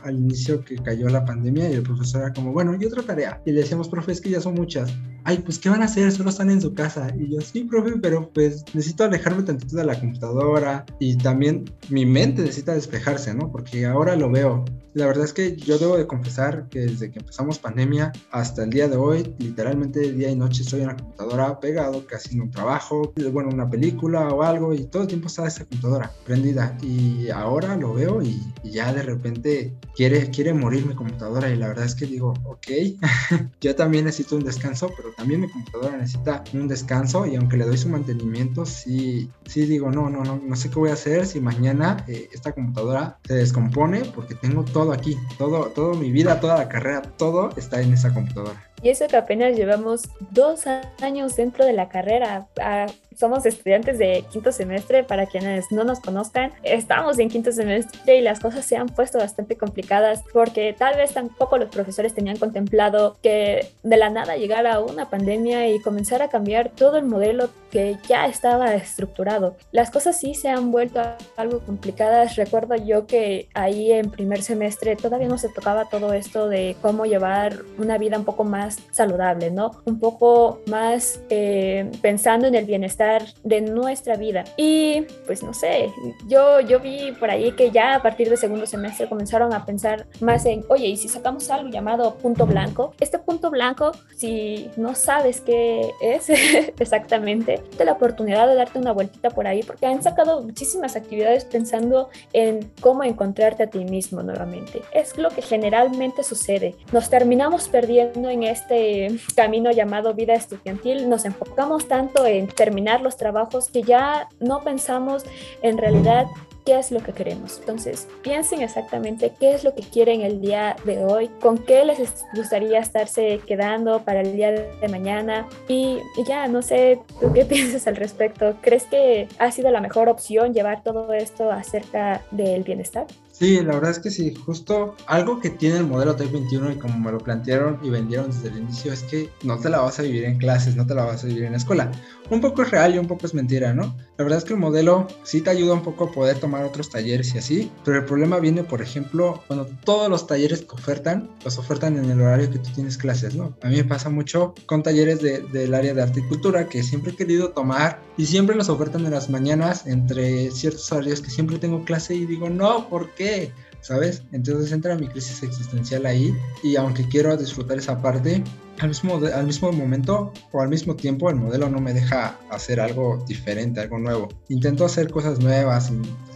al 0.04 0.16
inicio 0.16 0.64
que 0.64 0.76
cayó 0.76 1.10
la 1.10 1.26
pandemia 1.26 1.70
y 1.70 1.74
el 1.74 1.84
profesor 1.84 2.22
era 2.22 2.34
como, 2.34 2.52
bueno, 2.54 2.76
y 2.80 2.86
otra 2.86 3.04
tarea. 3.04 3.42
Y 3.46 3.52
le 3.52 3.62
decíamos, 3.62 3.90
profe, 3.90 4.12
es 4.12 4.22
que 4.22 4.30
ya 4.30 4.42
son 4.42 4.56
muchas. 4.56 4.92
Ay, 5.30 5.38
pues, 5.46 5.60
¿qué 5.60 5.70
van 5.70 5.84
a 5.84 5.86
hacer? 5.86 6.12
Solo 6.12 6.32
están 6.32 6.50
en 6.50 6.60
su 6.60 6.74
casa. 6.74 7.14
Y 7.16 7.30
yo, 7.30 7.40
sí, 7.42 7.64
profe, 7.64 7.92
pero 8.02 8.32
pues 8.34 8.66
necesito 8.74 9.04
alejarme 9.04 9.44
tantito 9.44 9.76
de 9.76 9.86
la 9.86 10.00
computadora. 10.00 10.88
Y 11.00 11.18
también 11.18 11.66
mi 11.90 12.04
mente 12.08 12.42
necesita 12.42 12.74
despejarse, 12.74 13.36
¿no? 13.36 13.52
Porque 13.52 13.86
ahora 13.86 14.16
lo 14.16 14.32
veo. 14.32 14.66
La 14.94 15.06
verdad 15.06 15.26
es 15.26 15.34
que 15.34 15.56
yo 15.56 15.78
debo 15.78 15.98
de 15.98 16.08
confesar 16.08 16.68
que 16.70 16.80
desde 16.80 17.12
que 17.12 17.20
empezamos 17.20 17.60
pandemia 17.60 18.12
hasta 18.32 18.64
el 18.64 18.72
día 18.72 18.88
de 18.88 18.98
hoy, 18.98 19.36
literalmente 19.38 20.12
día 20.12 20.32
y 20.32 20.36
noche 20.36 20.64
estoy 20.64 20.82
en 20.82 20.88
la 20.88 20.98
computadora 20.98 21.60
pegado, 21.60 22.08
casi 22.08 22.34
en 22.34 22.42
un 22.42 22.52
trabajo, 22.52 23.14
bueno, 23.32 23.50
una 23.54 23.70
película 23.70 24.30
o 24.30 24.42
algo, 24.42 24.74
y 24.74 24.86
todo 24.86 25.04
el 25.04 25.08
tiempo 25.08 25.28
está 25.28 25.46
esa 25.46 25.64
computadora 25.64 26.12
prendida. 26.26 26.76
Y 26.82 27.30
ahora 27.30 27.76
lo 27.78 27.94
veo 27.94 28.24
y, 28.24 28.42
y 28.64 28.72
ya 28.72 28.92
de 28.92 29.04
repente 29.04 29.76
quiere, 29.96 30.32
quiere 30.32 30.54
morir 30.54 30.88
mi 30.88 30.96
computadora. 30.96 31.52
Y 31.52 31.56
la 31.56 31.68
verdad 31.68 31.86
es 31.86 31.94
que 31.94 32.08
digo, 32.08 32.34
ok, 32.46 32.68
yo 33.62 33.76
también 33.76 34.06
necesito 34.06 34.36
un 34.38 34.44
descanso, 34.44 34.90
pero 34.98 35.14
también 35.20 35.42
mi 35.42 35.50
computadora 35.50 35.98
necesita 35.98 36.44
un 36.54 36.68
descanso 36.68 37.26
y 37.26 37.36
aunque 37.36 37.58
le 37.58 37.66
doy 37.66 37.78
su 37.78 37.90
mantenimiento, 37.90 38.66
sí, 38.66 39.30
sí 39.46 39.66
digo, 39.66 39.92
no, 39.92 40.10
no, 40.10 40.24
no, 40.24 40.42
no 40.42 40.56
sé 40.56 40.70
qué 40.70 40.76
voy 40.80 40.90
a 40.90 40.94
hacer 40.94 41.26
si 41.26 41.42
mañana 41.42 42.06
eh, 42.08 42.30
esta 42.34 42.54
computadora 42.54 43.18
se 43.28 43.36
descompone 43.36 44.02
porque 44.16 44.34
tengo 44.34 44.64
todo 44.64 44.94
aquí, 44.94 45.18
todo, 45.38 45.66
todo 45.68 45.94
mi 45.94 46.12
vida, 46.12 46.40
toda 46.40 46.58
la 46.58 46.70
carrera, 46.70 47.02
todo 47.02 47.50
está 47.58 47.82
en 47.82 47.94
esa 47.94 48.14
computadora. 48.14 48.64
Y 48.82 48.90
eso 48.90 49.08
que 49.08 49.18
apenas 49.18 49.58
llevamos 49.58 50.10
dos 50.32 50.66
años 51.02 51.36
dentro 51.36 51.66
de 51.66 51.74
la 51.74 51.90
carrera. 51.90 52.48
Ah, 52.62 52.88
somos 53.20 53.46
estudiantes 53.46 53.98
de 53.98 54.24
quinto 54.32 54.54
semestre, 54.54 55.04
para 55.04 55.26
quienes 55.26 55.72
no 55.72 55.84
nos 55.84 56.00
conozcan, 56.00 56.54
estamos 56.64 57.20
en 57.20 57.28
quinto 57.28 57.52
semestre 57.52 58.16
y 58.16 58.22
las 58.22 58.40
cosas 58.40 58.66
se 58.66 58.78
han 58.78 58.88
puesto 58.88 59.18
bastante 59.18 59.58
complicadas 59.58 60.24
porque 60.32 60.74
tal 60.78 60.96
vez 60.96 61.14
tampoco 61.14 61.58
los 61.58 61.68
profesores 61.68 62.14
tenían 62.14 62.38
contemplado 62.38 63.18
que 63.22 63.74
de 63.84 63.98
la 63.98 64.10
nada 64.10 64.38
llegara 64.38 64.80
una 64.80 65.10
pandemia 65.10 65.68
y 65.68 65.82
comenzara 65.82 66.26
a 66.26 66.30
cambiar 66.30 66.70
todo 66.70 66.98
el 66.98 67.06
modelo 67.06 67.50
que 67.72 67.98
ya 68.08 68.26
estaba 68.26 68.74
estructurado. 68.74 69.58
Las 69.72 69.92
cosas 69.92 70.18
sí 70.18 70.34
se 70.34 70.50
han 70.50 70.72
vuelto 70.72 71.02
algo 71.36 71.60
complicadas. 71.60 72.36
Recuerdo 72.36 72.76
yo 72.76 73.06
que 73.06 73.48
ahí 73.54 73.92
en 73.92 74.10
primer 74.10 74.42
semestre 74.42 74.96
todavía 74.96 75.28
no 75.28 75.38
se 75.38 75.50
tocaba 75.50 75.86
todo 75.86 76.14
esto 76.14 76.48
de 76.48 76.76
cómo 76.82 77.06
llevar 77.06 77.58
una 77.78 77.98
vida 77.98 78.18
un 78.18 78.26
poco 78.26 78.44
más 78.44 78.80
saludable, 78.92 79.52
¿no? 79.52 79.72
Un 79.86 80.00
poco 80.00 80.62
más 80.68 81.22
eh, 81.30 81.92
pensando 82.02 82.48
en 82.48 82.56
el 82.56 82.66
bienestar 82.66 83.09
de 83.44 83.62
nuestra 83.62 84.16
vida. 84.16 84.44
Y 84.58 85.06
pues 85.26 85.44
no 85.44 85.54
sé, 85.54 85.92
yo, 86.28 86.60
yo 86.62 86.80
vi 86.80 87.12
por 87.14 87.30
ahí 87.30 87.52
que 87.54 87.72
ya 87.72 87.96
a 87.96 88.02
partir 88.02 88.30
del 88.30 88.38
segundo 88.38 88.66
semestre 88.66 89.08
comenzaron 89.10 89.54
a 89.54 89.66
pensar 89.66 90.08
más 90.20 90.46
en, 90.46 90.64
oye, 90.70 90.88
¿y 90.88 90.98
si 90.98 91.08
sacamos 91.10 91.50
algo 91.50 91.70
llamado 91.70 92.16
punto 92.16 92.46
blanco? 92.46 92.94
Este 93.00 93.20
punto 93.20 93.50
blanco, 93.52 93.92
si 94.16 94.70
no 94.78 94.96
sabes 94.96 95.42
qué 95.42 95.92
es 96.02 96.30
exactamente, 96.80 97.62
te 97.78 97.86
la 97.86 97.94
oportunidad 97.94 98.48
de 98.48 98.56
darte 98.56 98.80
una 98.80 98.92
vueltita 98.92 99.30
por 99.30 99.48
ahí 99.48 99.64
porque 99.64 99.86
han 99.86 100.04
sacado 100.04 100.42
muchísimas 100.42 100.96
actividades 100.96 101.46
pensando 101.46 102.10
en 102.34 102.72
cómo 102.82 103.04
encontrarte 103.04 103.64
a 103.64 103.68
ti 103.68 103.86
mismo 103.86 104.22
nuevamente. 104.24 104.82
Es 104.94 105.18
lo 105.18 105.30
que 105.30 105.42
generalmente 105.42 106.24
sucede. 106.24 106.76
Nos 106.92 107.10
terminamos 107.10 107.68
perdiendo 107.68 108.30
en 108.30 108.44
este 108.44 109.10
camino 109.36 109.72
llamado 109.72 110.14
vida 110.14 110.34
estudiantil, 110.34 111.10
nos 111.10 111.26
enfocamos 111.26 111.88
tanto 111.88 112.26
en 112.26 112.48
terminar 112.48 112.89
terminar 112.90 113.02
los 113.02 113.18
trabajos 113.18 113.70
que 113.70 113.84
ya 113.84 114.28
no 114.40 114.64
pensamos 114.64 115.24
en 115.62 115.78
realidad 115.78 116.26
qué 116.66 116.78
es 116.78 116.92
lo 116.92 117.02
que 117.02 117.14
queremos. 117.14 117.58
Entonces, 117.60 118.08
piensen 118.22 118.62
exactamente 118.62 119.34
qué 119.40 119.54
es 119.54 119.64
lo 119.64 119.74
que 119.74 119.82
quieren 119.82 120.22
el 120.22 120.42
día 120.42 120.76
de 120.86 121.04
hoy, 121.04 121.30
con 121.42 121.58
qué 121.58 121.86
les 121.86 122.26
gustaría 122.34 122.80
estarse 122.80 123.40
quedando 123.48 124.04
para 124.04 124.22
el 124.22 124.36
día 124.36 124.52
de 124.52 124.88
mañana 124.88 125.48
y, 125.68 126.00
ya, 126.28 126.48
no 126.48 126.62
sé, 126.62 127.00
¿tú 127.20 127.32
qué 127.34 127.46
piensas 127.54 127.88
al 127.88 127.96
respecto? 127.96 128.56
¿Crees 128.62 128.84
que 128.84 129.28
ha 129.40 129.52
sido 129.52 129.72
la 129.72 129.82
mejor 129.82 130.10
opción 130.10 130.54
llevar 130.54 130.84
todo 130.84 131.14
esto 131.14 131.52
acerca 131.52 132.22
del 132.32 132.64
bienestar? 132.64 133.08
Sí, 133.32 133.62
la 133.62 133.76
verdad 133.76 133.92
es 133.92 134.00
que 134.00 134.12
sí, 134.12 134.34
justo 134.36 134.96
algo 135.08 135.40
que 135.40 135.50
tiene 135.50 135.78
el 135.78 135.88
modelo 135.88 136.14
TEC 136.14 136.30
21 136.30 136.72
y 136.74 136.76
como 136.76 137.00
me 137.00 137.10
lo 137.10 137.20
plantearon 137.20 137.80
y 137.82 137.90
vendieron 137.90 138.28
desde 138.28 138.50
el 138.50 138.58
inicio 138.58 138.92
es 138.92 139.04
que 139.04 139.30
no 139.44 139.58
te 139.58 139.70
la 139.70 139.80
vas 139.80 139.98
a 139.98 140.02
vivir 140.02 140.26
en 140.26 140.38
clases, 140.38 140.76
no 140.76 140.86
te 140.86 140.94
la 140.94 141.06
vas 141.06 141.24
a 141.24 141.28
vivir 141.28 141.46
en 141.46 141.54
la 141.54 141.58
escuela. 141.58 141.90
Un 142.30 142.42
poco 142.42 142.62
es 142.62 142.70
real 142.70 142.94
y 142.94 143.00
un 143.00 143.08
poco 143.08 143.26
es 143.26 143.34
mentira, 143.34 143.74
¿no? 143.74 143.96
La 144.18 144.24
verdad 144.24 144.38
es 144.38 144.46
que 144.46 144.54
el 144.54 144.60
modelo 144.60 145.08
sí 145.24 145.42
te 145.42 145.50
ayuda 145.50 145.74
un 145.74 145.82
poco 145.82 146.06
a 146.06 146.12
poder 146.12 146.38
tomar 146.38 146.64
otros 146.64 146.90
talleres 146.90 147.34
y 147.34 147.40
así, 147.40 147.72
pero 147.84 147.98
el 147.98 148.06
problema 148.06 148.38
viene, 148.40 148.64
por 148.64 148.82
ejemplo, 148.82 149.42
cuando 149.48 149.66
todos 149.84 150.10
los 150.10 150.28
talleres 150.28 150.62
que 150.62 150.76
ofertan, 150.76 151.30
los 151.44 151.58
ofertan 151.58 151.98
en 151.98 152.10
el 152.10 152.22
horario 152.22 152.52
que 152.52 152.60
tú 152.60 152.70
tienes 152.76 152.98
clases, 152.98 153.34
¿no? 153.34 153.58
A 153.64 153.68
mí 153.70 153.78
me 153.78 153.84
pasa 153.84 154.10
mucho 154.10 154.54
con 154.68 154.84
talleres 154.84 155.22
del 155.22 155.74
área 155.74 155.94
de 155.94 156.02
articultura 156.04 156.68
que 156.68 156.84
siempre 156.84 157.14
he 157.14 157.16
querido 157.16 157.50
tomar 157.50 158.00
y 158.18 158.26
siempre 158.26 158.56
los 158.56 158.70
ofertan 158.70 159.06
en 159.06 159.12
las 159.12 159.30
mañanas 159.30 159.88
entre 159.88 160.52
ciertos 160.52 160.92
horarios 160.92 161.22
que 161.22 161.32
siempre 161.32 161.58
tengo 161.58 161.84
clase 161.84 162.14
y 162.14 162.26
digo, 162.26 162.50
no, 162.50 162.88
¿por 162.90 163.10
qué? 163.16 163.52
¿Sabes? 163.82 164.24
Entonces 164.34 164.72
entra 164.72 164.96
mi 164.96 165.08
crisis 165.08 165.42
existencial 165.42 166.06
ahí 166.06 166.34
y 166.62 166.76
aunque 166.76 167.08
quiero 167.08 167.36
disfrutar 167.38 167.78
esa 167.78 168.02
parte, 168.02 168.44
al 168.80 168.90
mismo, 168.90 169.16
al 169.18 169.46
mismo 169.46 169.72
momento 169.72 170.34
o 170.52 170.62
al 170.62 170.70
mismo 170.70 170.96
tiempo 170.96 171.30
el 171.30 171.36
modelo 171.36 171.70
no 171.70 171.80
me 171.80 171.94
deja 171.94 172.38
hacer 172.50 172.80
algo 172.80 173.24
diferente, 173.28 173.80
algo 173.80 174.00
nuevo. 174.00 174.30
Intento 174.50 174.86
hacer 174.86 175.10
cosas 175.12 175.40
nuevas, 175.40 175.92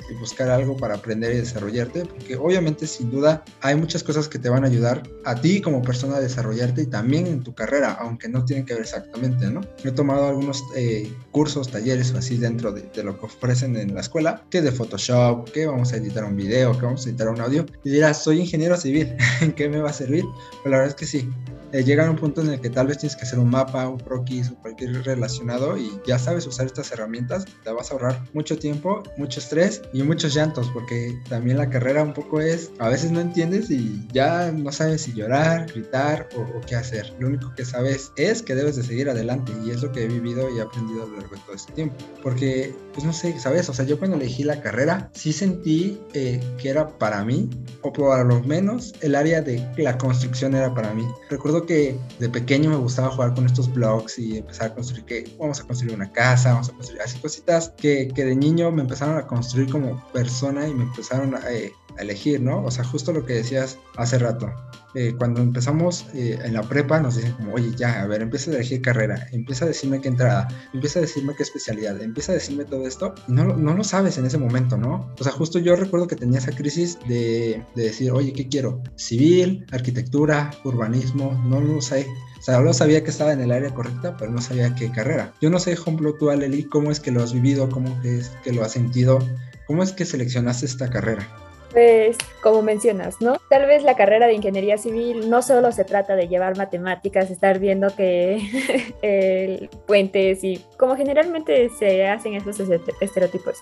y 0.09 0.13
buscar 0.15 0.49
algo 0.49 0.77
para 0.77 0.95
aprender 0.95 1.33
y 1.33 1.37
desarrollarte, 1.37 2.05
porque 2.05 2.35
obviamente 2.35 2.87
sin 2.87 3.11
duda 3.11 3.43
hay 3.61 3.75
muchas 3.75 4.03
cosas 4.03 4.27
que 4.27 4.39
te 4.39 4.49
van 4.49 4.63
a 4.63 4.67
ayudar 4.67 5.03
a 5.25 5.35
ti 5.35 5.61
como 5.61 5.81
persona 5.81 6.17
a 6.17 6.21
desarrollarte 6.21 6.83
y 6.83 6.85
también 6.87 7.27
en 7.27 7.43
tu 7.43 7.53
carrera, 7.53 7.97
aunque 7.99 8.27
no 8.27 8.45
tienen 8.45 8.65
que 8.65 8.73
ver 8.73 8.83
exactamente, 8.83 9.49
¿no? 9.49 9.61
He 9.83 9.91
tomado 9.91 10.27
algunos 10.27 10.63
eh, 10.75 11.11
cursos, 11.31 11.69
talleres 11.69 12.13
o 12.13 12.17
así 12.17 12.37
dentro 12.37 12.71
de, 12.71 13.03
lo 13.03 13.19
que 13.19 13.25
ofrecen 13.25 13.75
en 13.75 13.93
la 13.93 14.01
escuela, 14.01 14.43
que 14.49 14.61
de 14.61 14.71
Photoshop, 14.71 15.49
que 15.51 15.65
vamos 15.65 15.93
a 15.93 15.97
editar 15.97 16.23
un 16.23 16.35
video, 16.35 16.77
que 16.77 16.85
vamos 16.85 17.05
a 17.05 17.09
editar 17.09 17.29
un 17.29 17.41
audio, 17.41 17.65
y 17.83 17.89
dirás, 17.89 18.23
soy 18.23 18.39
ingeniero 18.39 18.77
civil, 18.77 19.15
¿en 19.41 19.53
qué 19.53 19.69
me 19.69 19.79
va 19.79 19.89
a 19.89 19.93
servir? 19.93 20.23
Pues 20.61 20.71
la 20.71 20.77
verdad 20.77 20.89
es 20.89 20.95
que 20.95 21.05
sí, 21.05 21.29
eh, 21.73 21.83
llega 21.83 22.07
a 22.07 22.09
un 22.09 22.15
punto 22.15 22.41
en 22.41 22.49
el 22.49 22.61
que 22.61 22.69
tal 22.69 22.87
vez 22.87 22.99
tienes 22.99 23.15
que 23.15 23.23
hacer 23.23 23.39
un 23.39 23.49
mapa, 23.49 23.87
un 23.87 23.99
croquis 23.99 24.51
o 24.51 24.55
cualquier 24.61 25.03
relacionado 25.03 25.75
y 25.75 25.91
ya 26.05 26.19
sabes 26.19 26.45
usar 26.45 26.67
estas 26.67 26.91
herramientas, 26.91 27.45
te 27.63 27.71
vas 27.71 27.89
a 27.89 27.93
ahorrar 27.95 28.23
mucho 28.33 28.57
tiempo, 28.57 29.01
mucho 29.17 29.39
estrés 29.39 29.81
y 29.91 30.03
muchos 30.03 30.35
llantos, 30.35 30.69
porque 30.71 31.19
también 31.27 31.57
la 31.57 31.69
carrera 31.69 32.03
un 32.03 32.13
poco 32.13 32.39
es, 32.39 32.71
a 32.77 32.89
veces 32.89 33.11
no 33.11 33.19
entiendes 33.21 33.71
y 33.71 34.07
ya 34.13 34.51
no 34.51 34.71
sabes 34.71 35.01
si 35.01 35.13
llorar, 35.13 35.65
gritar 35.65 36.29
o, 36.37 36.61
qué 36.61 36.75
hacer. 36.75 37.11
Lo 37.19 37.27
único 37.27 37.53
que 37.55 37.65
sabes 37.65 38.11
es 38.17 38.43
que 38.43 38.53
debes 38.53 38.75
de 38.75 38.83
seguir 38.83 39.09
adelante 39.09 39.51
y 39.65 39.71
es 39.71 39.81
lo 39.81 39.91
que 39.91 40.03
he 40.03 40.07
vivido 40.07 40.49
y 40.55 40.59
he 40.59 40.61
aprendido 40.61 41.03
a 41.03 41.07
lo 41.07 41.17
largo 41.17 41.35
de 41.35 41.41
todo 41.41 41.55
este 41.55 41.73
tiempo. 41.73 41.95
Porque, 42.21 42.75
pues 42.93 43.05
no 43.05 43.13
sé, 43.13 43.39
¿sabes? 43.39 43.67
O 43.69 43.73
sea, 43.73 43.85
yo 43.85 43.97
cuando 43.97 44.17
elegí 44.17 44.43
la 44.43 44.61
carrera, 44.61 45.09
sí 45.13 45.33
sentí 45.33 45.99
eh, 46.13 46.39
que 46.59 46.69
era 46.69 46.87
para 46.99 47.25
mí, 47.25 47.49
o 47.81 47.91
por 47.91 48.25
lo 48.25 48.41
menos 48.43 48.93
el 49.01 49.15
área 49.15 49.41
de 49.41 49.67
la 49.77 49.97
construcción 49.97 50.53
era 50.53 50.73
para 50.73 50.93
mí. 50.93 51.05
Recuerdo 51.29 51.62
que 51.65 51.97
de 52.19 52.29
pequeño 52.29 52.69
me 52.69 52.77
gustaba 52.77 53.09
jugar 53.09 53.33
con 53.33 53.45
estos 53.45 53.71
blogs 53.73 54.19
y 54.19 54.37
empezar 54.37 54.71
a 54.71 54.75
construir 54.75 55.05
que 55.05 55.35
vamos 55.39 55.59
a 55.59 55.63
construir 55.63 55.95
una 55.95 56.11
casa, 56.11 56.53
vamos 56.53 56.69
a 56.69 56.73
construir 56.73 57.01
así 57.01 57.19
cositas 57.19 57.73
que, 57.77 58.09
que 58.13 58.25
de 58.25 58.35
niño 58.35 58.71
me 58.71 58.81
empezaron 58.81 59.17
a 59.17 59.27
construir 59.27 59.69
como 59.69 60.03
persona 60.11 60.67
y 60.67 60.73
me 60.73 60.83
empezaron 60.83 61.35
a, 61.35 61.51
eh, 61.51 61.71
a 61.97 62.01
elegir, 62.01 62.41
¿no? 62.41 62.63
O 62.63 62.71
sea, 62.71 62.83
justo 62.83 63.11
lo 63.11 63.25
que 63.25 63.33
decías 63.33 63.77
hace 63.97 64.19
rato. 64.19 64.51
Eh, 64.95 65.15
cuando 65.17 65.41
empezamos 65.41 66.05
eh, 66.13 66.37
en 66.43 66.53
la 66.53 66.61
prepa 66.61 66.99
nos 66.99 67.15
dicen 67.15 67.33
como, 67.33 67.53
oye, 67.53 67.71
ya, 67.75 68.01
a 68.01 68.07
ver, 68.07 68.21
empieza 68.21 68.51
a 68.51 68.55
elegir 68.55 68.81
carrera, 68.81 69.27
empieza 69.31 69.65
a 69.65 69.67
decirme 69.67 70.01
qué 70.01 70.09
entrada, 70.09 70.47
empieza 70.73 70.99
a 70.99 71.01
decirme 71.01 71.33
qué 71.35 71.43
especialidad, 71.43 71.99
empieza 72.01 72.31
a 72.31 72.35
decirme 72.35 72.65
todo 72.65 72.87
esto, 72.87 73.15
y 73.27 73.33
no, 73.33 73.45
no 73.45 73.73
lo 73.73 73.83
sabes 73.83 74.17
en 74.17 74.25
ese 74.25 74.37
momento, 74.37 74.77
¿no? 74.77 75.11
O 75.19 75.23
sea, 75.23 75.31
justo 75.31 75.57
yo 75.59 75.75
recuerdo 75.75 76.07
que 76.07 76.15
tenía 76.15 76.39
esa 76.39 76.51
crisis 76.51 76.99
de, 77.07 77.63
de 77.75 77.83
decir, 77.83 78.11
oye, 78.11 78.33
¿qué 78.33 78.47
quiero? 78.47 78.81
Civil, 78.95 79.65
arquitectura, 79.71 80.51
urbanismo, 80.63 81.41
no 81.47 81.59
lo 81.59 81.81
sé. 81.81 82.07
O 82.39 82.45
sea, 82.45 82.57
solo 82.57 82.73
sabía 82.73 83.03
que 83.03 83.09
estaba 83.09 83.31
en 83.31 83.41
el 83.41 83.51
área 83.51 83.73
correcta, 83.73 84.17
pero 84.17 84.29
no 84.29 84.41
sabía 84.41 84.75
qué 84.75 84.91
carrera. 84.91 85.33
Yo 85.41 85.49
no 85.49 85.59
sé, 85.59 85.71
ejemplo, 85.71 86.13
tú, 86.15 86.29
Aleli, 86.29 86.65
cómo 86.65 86.91
es 86.91 86.99
que 86.99 87.11
lo 87.11 87.23
has 87.23 87.33
vivido, 87.33 87.69
cómo 87.69 87.97
es 88.03 88.31
que 88.43 88.51
lo 88.51 88.63
has 88.63 88.73
sentido, 88.73 89.19
cómo 89.65 89.81
es 89.81 89.93
que 89.93 90.05
seleccionaste 90.05 90.65
esta 90.65 90.89
carrera. 90.89 91.25
Pues, 91.73 92.17
como 92.41 92.61
mencionas, 92.61 93.19
¿no? 93.19 93.37
Tal 93.49 93.65
vez 93.65 93.83
la 93.83 93.95
carrera 93.95 94.27
de 94.27 94.33
ingeniería 94.33 94.77
civil 94.77 95.29
no 95.29 95.41
solo 95.41 95.71
se 95.71 95.83
trata 95.83 96.15
de 96.15 96.27
llevar 96.27 96.55
matemáticas, 96.55 97.31
estar 97.31 97.57
viendo 97.57 97.95
que 97.95 99.69
puentes 99.87 100.43
y 100.43 100.63
como 100.77 100.95
generalmente 100.95 101.69
se 101.69 102.07
hacen 102.07 102.35
esos 102.35 102.59
estereotipos 103.01 103.57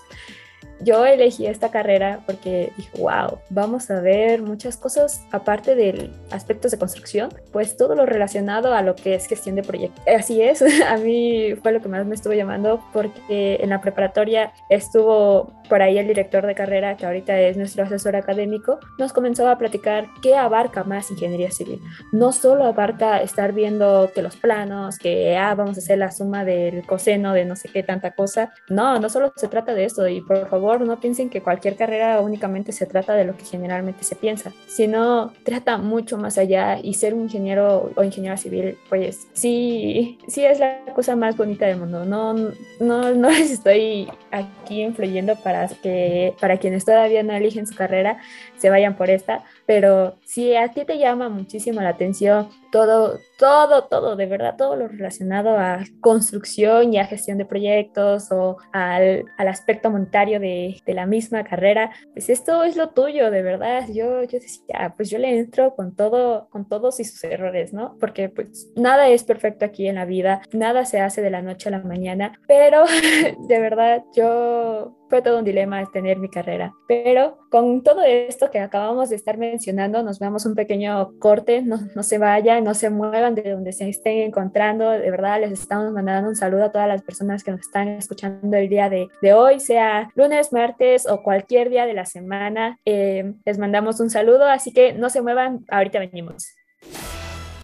yo 0.84 1.04
elegí 1.06 1.46
esta 1.46 1.70
carrera 1.70 2.20
porque 2.26 2.72
dije, 2.76 2.90
wow, 2.98 3.38
vamos 3.50 3.90
a 3.90 4.00
ver 4.00 4.42
muchas 4.42 4.76
cosas 4.76 5.24
aparte 5.30 5.74
de 5.74 6.10
aspectos 6.30 6.72
de 6.72 6.78
construcción, 6.78 7.30
pues 7.52 7.76
todo 7.76 7.94
lo 7.94 8.06
relacionado 8.06 8.74
a 8.74 8.82
lo 8.82 8.94
que 8.94 9.14
es 9.14 9.26
gestión 9.26 9.56
de 9.56 9.62
proyectos. 9.62 10.02
Así 10.06 10.42
es, 10.42 10.62
a 10.88 10.96
mí 10.96 11.54
fue 11.62 11.72
lo 11.72 11.80
que 11.80 11.88
más 11.88 12.06
me 12.06 12.14
estuvo 12.14 12.34
llamando 12.34 12.82
porque 12.92 13.58
en 13.60 13.70
la 13.70 13.80
preparatoria 13.80 14.52
estuvo 14.68 15.52
por 15.72 15.80
ahí 15.80 15.96
el 15.96 16.06
director 16.06 16.46
de 16.46 16.54
carrera, 16.54 16.98
que 16.98 17.06
ahorita 17.06 17.40
es 17.40 17.56
nuestro 17.56 17.84
asesor 17.84 18.14
académico, 18.14 18.78
nos 18.98 19.14
comenzó 19.14 19.48
a 19.48 19.56
platicar 19.56 20.04
qué 20.20 20.36
abarca 20.36 20.84
más 20.84 21.10
ingeniería 21.10 21.50
civil. 21.50 21.80
No 22.12 22.32
solo 22.32 22.64
abarca 22.66 23.22
estar 23.22 23.54
viendo 23.54 24.10
que 24.14 24.20
los 24.20 24.36
planos, 24.36 24.98
que 24.98 25.34
ah, 25.34 25.54
vamos 25.54 25.78
a 25.78 25.80
hacer 25.80 25.96
la 25.96 26.10
suma 26.10 26.44
del 26.44 26.84
coseno 26.84 27.32
de 27.32 27.46
no 27.46 27.56
sé 27.56 27.70
qué 27.70 27.82
tanta 27.82 28.10
cosa. 28.10 28.52
No, 28.68 28.98
no 28.98 29.08
solo 29.08 29.32
se 29.34 29.48
trata 29.48 29.72
de 29.72 29.86
eso 29.86 30.06
y 30.08 30.20
por 30.20 30.46
favor 30.50 30.82
no 30.82 31.00
piensen 31.00 31.30
que 31.30 31.40
cualquier 31.40 31.74
carrera 31.76 32.20
únicamente 32.20 32.72
se 32.72 32.84
trata 32.84 33.14
de 33.14 33.24
lo 33.24 33.34
que 33.34 33.46
generalmente 33.46 34.04
se 34.04 34.14
piensa, 34.14 34.52
sino 34.66 35.32
trata 35.42 35.78
mucho 35.78 36.18
más 36.18 36.36
allá 36.36 36.80
y 36.82 36.92
ser 36.92 37.14
un 37.14 37.22
ingeniero 37.22 37.90
o 37.96 38.04
ingeniera 38.04 38.36
civil, 38.36 38.76
pues 38.90 39.26
sí, 39.32 40.18
sí 40.28 40.44
es 40.44 40.60
la 40.60 40.84
cosa 40.94 41.16
más 41.16 41.34
bonita 41.34 41.64
del 41.64 41.78
mundo. 41.78 42.04
No, 42.04 42.34
no, 42.78 43.14
no 43.14 43.30
les 43.30 43.52
estoy 43.52 44.06
aquí 44.30 44.82
influyendo 44.82 45.34
para 45.36 45.61
que 45.70 46.34
para 46.40 46.58
quienes 46.58 46.84
todavía 46.84 47.22
no 47.22 47.32
eligen 47.32 47.66
su 47.66 47.74
carrera 47.74 48.18
se 48.58 48.70
vayan 48.70 48.96
por 48.96 49.10
esta, 49.10 49.44
pero 49.66 50.16
si 50.24 50.54
a 50.54 50.68
ti 50.68 50.84
te 50.84 50.98
llama 50.98 51.28
muchísimo 51.28 51.80
la 51.80 51.90
atención 51.90 52.48
todo, 52.72 53.18
todo, 53.38 53.84
todo, 53.84 54.16
de 54.16 54.26
verdad, 54.26 54.56
todo 54.56 54.76
lo 54.76 54.88
relacionado 54.88 55.58
a 55.58 55.84
construcción 56.00 56.92
y 56.92 56.98
a 56.98 57.04
gestión 57.04 57.36
de 57.36 57.44
proyectos 57.44 58.32
o 58.32 58.56
al, 58.72 59.26
al 59.36 59.48
aspecto 59.48 59.90
monetario 59.90 60.40
de, 60.40 60.80
de, 60.84 60.94
la 60.94 61.04
misma 61.06 61.44
carrera, 61.44 61.92
pues 62.14 62.30
esto 62.30 62.64
es 62.64 62.76
lo 62.76 62.88
tuyo, 62.88 63.30
de 63.30 63.42
verdad. 63.42 63.86
Yo, 63.88 64.22
yo 64.22 64.40
decía, 64.40 64.94
pues 64.96 65.10
yo 65.10 65.18
le 65.18 65.38
entro 65.38 65.76
con 65.76 65.94
todo, 65.94 66.48
con 66.48 66.66
todos 66.66 66.98
y 66.98 67.04
sus 67.04 67.22
errores, 67.24 67.74
¿no? 67.74 67.96
Porque 68.00 68.30
pues 68.30 68.72
nada 68.74 69.08
es 69.08 69.22
perfecto 69.22 69.66
aquí 69.66 69.86
en 69.86 69.96
la 69.96 70.06
vida, 70.06 70.40
nada 70.52 70.86
se 70.86 71.00
hace 71.00 71.20
de 71.20 71.30
la 71.30 71.42
noche 71.42 71.68
a 71.68 71.72
la 71.72 71.80
mañana, 71.80 72.40
pero 72.48 72.84
de 73.48 73.60
verdad 73.60 74.02
yo 74.16 74.96
fue 75.12 75.20
todo 75.20 75.40
un 75.40 75.44
dilema 75.44 75.84
tener 75.92 76.18
mi 76.18 76.30
carrera. 76.30 76.72
Pero 76.88 77.36
con 77.50 77.82
todo 77.82 78.02
esto 78.02 78.50
que 78.50 78.58
acabamos 78.58 79.10
de 79.10 79.16
estar 79.16 79.36
mencionando, 79.52 80.02
nos 80.02 80.18
vemos 80.18 80.46
un 80.46 80.54
pequeño 80.54 81.12
corte, 81.18 81.60
no, 81.60 81.78
no 81.94 82.02
se 82.02 82.16
vayan, 82.16 82.64
no 82.64 82.72
se 82.72 82.88
muevan 82.88 83.34
de 83.34 83.52
donde 83.52 83.72
se 83.72 83.88
estén 83.88 84.18
encontrando. 84.18 84.90
De 84.90 85.10
verdad, 85.10 85.40
les 85.40 85.52
estamos 85.52 85.92
mandando 85.92 86.30
un 86.30 86.36
saludo 86.36 86.64
a 86.64 86.72
todas 86.72 86.88
las 86.88 87.02
personas 87.02 87.44
que 87.44 87.50
nos 87.50 87.60
están 87.60 87.88
escuchando 87.88 88.56
el 88.56 88.68
día 88.70 88.88
de, 88.88 89.08
de 89.20 89.34
hoy, 89.34 89.60
sea 89.60 90.10
lunes, 90.14 90.52
martes 90.52 91.06
o 91.06 91.22
cualquier 91.22 91.68
día 91.68 91.84
de 91.84 91.92
la 91.92 92.06
semana. 92.06 92.78
Eh, 92.86 93.34
les 93.44 93.58
mandamos 93.58 94.00
un 94.00 94.08
saludo, 94.08 94.46
así 94.46 94.72
que 94.72 94.94
no 94.94 95.10
se 95.10 95.20
muevan, 95.20 95.66
ahorita 95.68 95.98
venimos. 95.98 96.54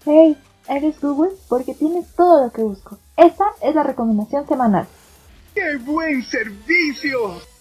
Hey, 0.05 0.37
eres 0.69 1.01
Google 1.01 1.33
porque 1.49 1.73
tienes 1.75 2.15
todo 2.15 2.45
lo 2.45 2.53
que 2.53 2.63
busco. 2.63 2.99
Esta 3.17 3.47
es 3.63 3.75
la 3.75 3.83
recomendación 3.83 4.47
semanal. 4.47 4.87
¡Qué 5.55 5.77
buen 5.79 6.23
servicio! 6.23 7.58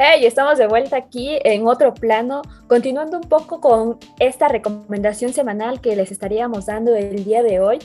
Hey, 0.00 0.24
estamos 0.26 0.58
de 0.58 0.68
vuelta 0.68 0.96
aquí 0.96 1.40
en 1.42 1.66
otro 1.66 1.92
plano, 1.92 2.42
continuando 2.68 3.16
un 3.16 3.28
poco 3.28 3.60
con 3.60 3.98
esta 4.20 4.46
recomendación 4.46 5.32
semanal 5.32 5.80
que 5.80 5.96
les 5.96 6.12
estaríamos 6.12 6.66
dando 6.66 6.94
el 6.94 7.24
día 7.24 7.42
de 7.42 7.58
hoy. 7.58 7.80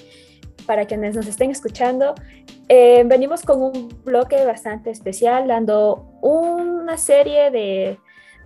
Para 0.67 0.85
quienes 0.85 1.15
nos 1.15 1.25
estén 1.25 1.49
escuchando, 1.49 2.13
eh, 2.69 3.01
venimos 3.03 3.41
con 3.41 3.63
un 3.63 3.89
bloque 4.05 4.45
bastante 4.45 4.91
especial, 4.91 5.47
dando 5.47 6.19
una 6.21 6.99
serie 6.99 7.49
de, 7.49 7.97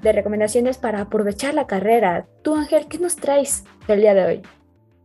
de 0.01 0.11
recomendaciones 0.13 0.77
para 0.77 1.01
aprovechar 1.01 1.53
la 1.53 1.67
carrera. 1.67 2.25
Tú, 2.43 2.55
Ángel, 2.55 2.87
¿qué 2.87 2.99
nos 2.99 3.17
traes 3.17 3.65
el 3.89 3.99
día 3.99 4.13
de 4.13 4.25
hoy? 4.25 4.41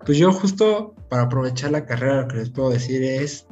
Pues 0.07 0.19
yo 0.19 0.33
justo 0.33 0.95
para 1.09 1.23
aprovechar 1.23 1.73
la 1.73 1.85
carrera 1.85 2.23
lo 2.23 2.29
que 2.29 2.37
les 2.37 2.51
puedo 2.51 2.71
decir 2.71 3.03
es 3.03 3.45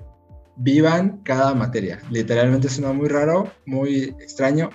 vivan 0.54 1.20
cada 1.24 1.52
materia. 1.52 1.98
Literalmente 2.10 2.68
suena 2.68 2.92
muy 2.92 3.08
raro, 3.08 3.50
muy 3.66 4.14
extraño, 4.20 4.70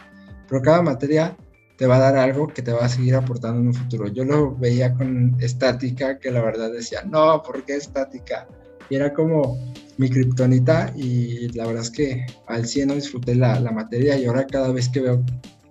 pero 0.56 0.64
cada 0.64 0.82
materia 0.82 1.36
te 1.76 1.86
va 1.86 1.98
a 1.98 2.00
dar 2.00 2.16
algo 2.16 2.48
que 2.48 2.62
te 2.62 2.72
va 2.72 2.86
a 2.86 2.90
seguir 2.90 3.14
aportando 3.16 3.60
en 3.60 3.68
un 3.68 3.74
futuro. 3.74 4.08
Yo 4.08 4.24
lo 4.24 4.56
veía 4.56 4.94
con 4.94 5.36
estática, 5.42 6.18
que 6.18 6.32
la 6.32 6.42
verdad 6.42 6.72
decía, 6.72 7.04
no, 7.04 7.42
¿por 7.44 7.66
qué 7.66 7.76
estática? 7.76 8.48
Y 8.90 8.96
era 8.96 9.14
como 9.14 9.58
mi 9.98 10.10
kriptonita 10.10 10.94
y 10.96 11.50
la 11.50 11.68
verdad 11.68 11.84
es 11.84 11.92
que 11.92 12.26
al 12.48 12.66
100 12.66 12.88
no 12.88 12.96
disfruté 12.96 13.36
la, 13.36 13.60
la 13.60 13.72
materia 13.72 14.18
y 14.18 14.24
ahora 14.24 14.48
cada 14.48 14.72
vez 14.72 14.88
que 14.88 15.02
veo 15.02 15.26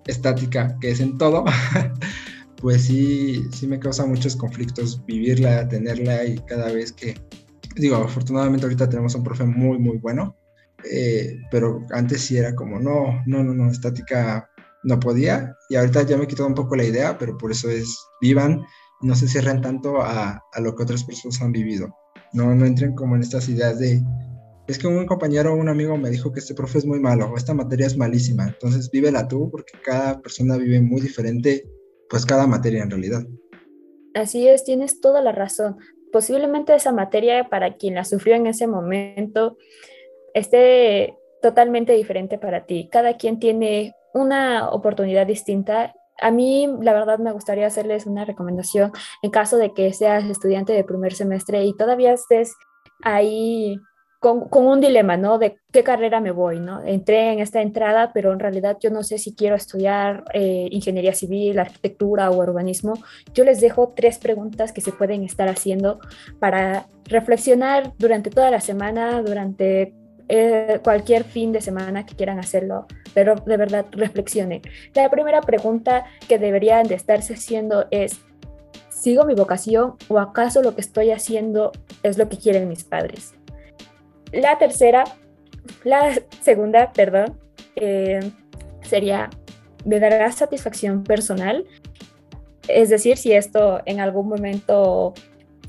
estática, 0.05 0.77
que 0.79 0.91
es 0.91 0.99
en 0.99 1.17
todo, 1.17 1.43
pues 2.61 2.83
sí, 2.83 3.43
sí 3.51 3.65
me 3.65 3.79
causa 3.79 4.05
muchos 4.05 4.35
conflictos 4.35 5.03
vivirla, 5.07 5.67
tenerla 5.67 6.25
y 6.25 6.37
cada 6.45 6.71
vez 6.71 6.91
que, 6.91 7.19
digo, 7.75 7.95
afortunadamente 7.95 8.67
ahorita 8.67 8.87
tenemos 8.87 9.15
un 9.15 9.23
profe 9.23 9.45
muy, 9.45 9.79
muy 9.79 9.97
bueno, 9.97 10.35
eh, 10.91 11.39
pero 11.49 11.83
antes 11.89 12.21
sí 12.21 12.37
era 12.37 12.53
como, 12.53 12.79
no, 12.79 13.23
no, 13.25 13.43
no, 13.43 13.55
no, 13.55 13.71
estática 13.71 14.47
no 14.85 14.99
podía 14.99 15.57
y 15.69 15.75
ahorita 15.75 16.03
ya 16.03 16.17
me 16.17 16.27
quitado 16.27 16.47
un 16.47 16.55
poco 16.55 16.75
la 16.75 16.85
idea, 16.85 17.17
pero 17.17 17.37
por 17.37 17.51
eso 17.51 17.69
es 17.69 17.99
vivan, 18.21 18.63
no 19.01 19.15
se 19.15 19.27
cierren 19.27 19.61
tanto 19.61 20.01
a, 20.01 20.41
a 20.53 20.61
lo 20.61 20.75
que 20.75 20.83
otras 20.83 21.03
personas 21.03 21.41
han 21.41 21.51
vivido. 21.51 21.93
No, 22.33 22.53
no 22.55 22.65
entren 22.65 22.95
como 22.95 23.15
en 23.15 23.21
estas 23.21 23.49
ideas 23.49 23.79
de, 23.79 24.01
es 24.67 24.77
que 24.77 24.87
un 24.87 25.05
compañero 25.05 25.53
o 25.53 25.57
un 25.57 25.69
amigo 25.69 25.97
me 25.97 26.09
dijo 26.09 26.31
que 26.31 26.39
este 26.39 26.53
profe 26.53 26.77
es 26.77 26.85
muy 26.85 26.99
malo 26.99 27.31
o 27.31 27.37
esta 27.37 27.53
materia 27.53 27.87
es 27.87 27.97
malísima, 27.97 28.47
entonces 28.47 28.89
vívela 28.91 29.27
tú 29.27 29.49
porque 29.49 29.73
cada 29.83 30.21
persona 30.21 30.57
vive 30.57 30.81
muy 30.81 31.01
diferente, 31.01 31.67
pues 32.09 32.25
cada 32.25 32.45
materia 32.45 32.83
en 32.83 32.91
realidad. 32.91 33.23
Así 34.13 34.47
es, 34.47 34.63
tienes 34.63 35.01
toda 35.01 35.21
la 35.21 35.31
razón. 35.31 35.77
Posiblemente 36.11 36.73
esa 36.73 36.93
materia 36.93 37.49
para 37.49 37.75
quien 37.75 37.95
la 37.95 38.05
sufrió 38.05 38.35
en 38.35 38.47
ese 38.47 38.67
momento 38.67 39.57
esté 40.33 41.17
totalmente 41.41 41.93
diferente 41.93 42.37
para 42.37 42.65
ti. 42.65 42.87
Cada 42.91 43.17
quien 43.17 43.39
tiene 43.39 43.94
una 44.15 44.69
oportunidad 44.69 45.27
distinta. 45.27 45.93
A 46.21 46.31
mí, 46.31 46.67
la 46.81 46.93
verdad, 46.93 47.19
me 47.19 47.33
gustaría 47.33 47.67
hacerles 47.67 48.05
una 48.05 48.23
recomendación 48.23 48.93
en 49.21 49.29
caso 49.29 49.57
de 49.57 49.73
que 49.73 49.91
seas 49.91 50.23
estudiante 50.23 50.71
de 50.71 50.85
primer 50.85 51.13
semestre 51.13 51.65
y 51.65 51.75
todavía 51.75 52.13
estés 52.13 52.55
ahí 53.03 53.77
con, 54.21 54.47
con, 54.47 54.65
un 54.65 54.79
dilema, 54.79 55.17
¿no? 55.17 55.37
De 55.37 55.59
qué 55.73 55.83
carrera 55.83 56.21
me 56.21 56.31
voy, 56.31 56.61
¿no? 56.61 56.81
Entré 56.81 57.33
en 57.33 57.39
esta 57.39 57.61
entrada, 57.61 58.11
pero 58.13 58.31
en 58.31 58.39
realidad 58.39 58.77
yo 58.81 58.89
no 58.89 59.03
sé 59.03 59.17
si 59.17 59.35
quiero 59.35 59.55
estudiar 59.55 60.23
eh, 60.33 60.69
ingeniería 60.71 61.13
civil, 61.13 61.59
arquitectura 61.59 62.31
o 62.31 62.37
urbanismo. 62.37 62.93
Yo 63.33 63.43
les 63.43 63.59
dejo 63.59 63.93
tres 63.93 64.17
preguntas 64.17 64.71
que 64.71 64.79
se 64.79 64.93
pueden 64.93 65.23
estar 65.23 65.49
haciendo 65.49 65.99
para 66.39 66.87
reflexionar 67.03 67.93
durante 67.99 68.29
toda 68.29 68.49
la 68.49 68.61
semana, 68.61 69.21
durante 69.21 69.93
eh, 70.27 70.79
cualquier 70.83 71.23
fin 71.23 71.51
de 71.51 71.61
semana 71.61 72.05
que 72.05 72.15
quieran 72.15 72.39
hacerlo, 72.39 72.87
pero 73.13 73.35
de 73.35 73.57
verdad 73.57 73.85
reflexionen. 73.91 74.61
La 74.93 75.09
primera 75.09 75.41
pregunta 75.41 76.05
que 76.27 76.39
deberían 76.39 76.87
de 76.87 76.95
estarse 76.95 77.35
haciendo 77.35 77.85
es, 77.91 78.19
¿sigo 78.89 79.25
mi 79.25 79.35
vocación 79.35 79.95
o 80.07 80.19
acaso 80.19 80.61
lo 80.63 80.73
que 80.73 80.81
estoy 80.81 81.11
haciendo 81.11 81.71
es 82.01 82.17
lo 82.17 82.27
que 82.27 82.37
quieren 82.37 82.67
mis 82.67 82.83
padres? 82.83 83.35
La 84.31 84.57
tercera, 84.57 85.03
la 85.83 86.11
segunda, 86.41 86.91
perdón, 86.91 87.39
eh, 87.75 88.19
sería, 88.81 89.29
¿me 89.85 89.99
dará 89.99 90.31
satisfacción 90.31 91.03
personal? 91.03 91.65
Es 92.67 92.89
decir, 92.89 93.17
si 93.17 93.31
esto 93.31 93.81
en 93.85 93.99
algún 93.99 94.27
momento 94.27 95.13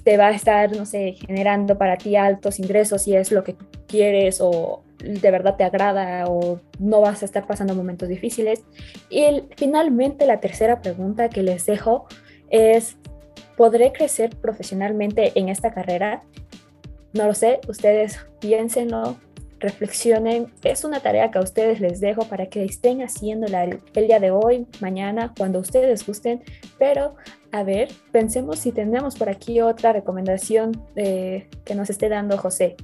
te 0.07 0.17
va 0.17 0.29
a 0.29 0.31
estar, 0.31 0.71
no 0.77 0.87
sé, 0.87 1.15
generando 1.15 1.77
para 1.79 1.97
ti 1.97 2.15
altos 2.15 2.61
ingresos, 2.61 3.03
si 3.03 3.17
es 3.17 3.33
lo 3.33 3.43
que 3.43 3.57
quieres 3.89 4.39
o 4.41 4.85
de 4.99 5.31
verdad 5.33 5.57
te 5.57 5.65
agrada 5.65 6.29
o 6.29 6.61
no 6.79 7.01
vas 7.01 7.23
a 7.23 7.25
estar 7.25 7.45
pasando 7.45 7.75
momentos 7.75 8.09
difíciles. 8.09 8.63
Y 9.11 9.43
finalmente 9.57 10.25
la 10.25 10.39
tercera 10.39 10.81
pregunta 10.81 11.29
que 11.29 11.43
les 11.43 11.67
dejo 11.67 12.07
es, 12.51 12.97
¿podré 13.57 13.91
crecer 13.93 14.31
profesionalmente 14.37 15.33
en 15.35 15.49
esta 15.49 15.73
carrera? 15.73 16.23
No 17.13 17.27
lo 17.27 17.35
sé, 17.35 17.59
ustedes 17.67 18.25
piénsenlo, 18.39 19.17
reflexionen. 19.59 20.53
Es 20.63 20.85
una 20.85 21.01
tarea 21.01 21.33
que 21.33 21.39
a 21.39 21.43
ustedes 21.43 21.81
les 21.81 21.99
dejo 21.99 22.29
para 22.29 22.47
que 22.47 22.65
estén 22.65 23.01
haciéndola 23.01 23.65
el, 23.65 23.81
el, 23.95 24.07
día 24.07 24.21
de 24.21 24.31
hoy, 24.31 24.69
mañana, 24.79 25.35
cuando 25.37 25.59
ustedes 25.59 26.07
gusten. 26.07 26.45
Pero, 26.79 27.17
a 27.57 27.63
ver, 27.63 27.89
pensemos 28.13 28.59
si 28.59 28.71
tenemos 28.71 29.17
por 29.17 29.31
aquí 29.31 29.63
otra 29.63 29.91
recomendación 29.91 30.79
eh, 30.95 31.49
que 31.65 31.75
nos 31.75 31.89
esté 31.89 32.11
dando 32.11 32.37
José. 32.37 32.77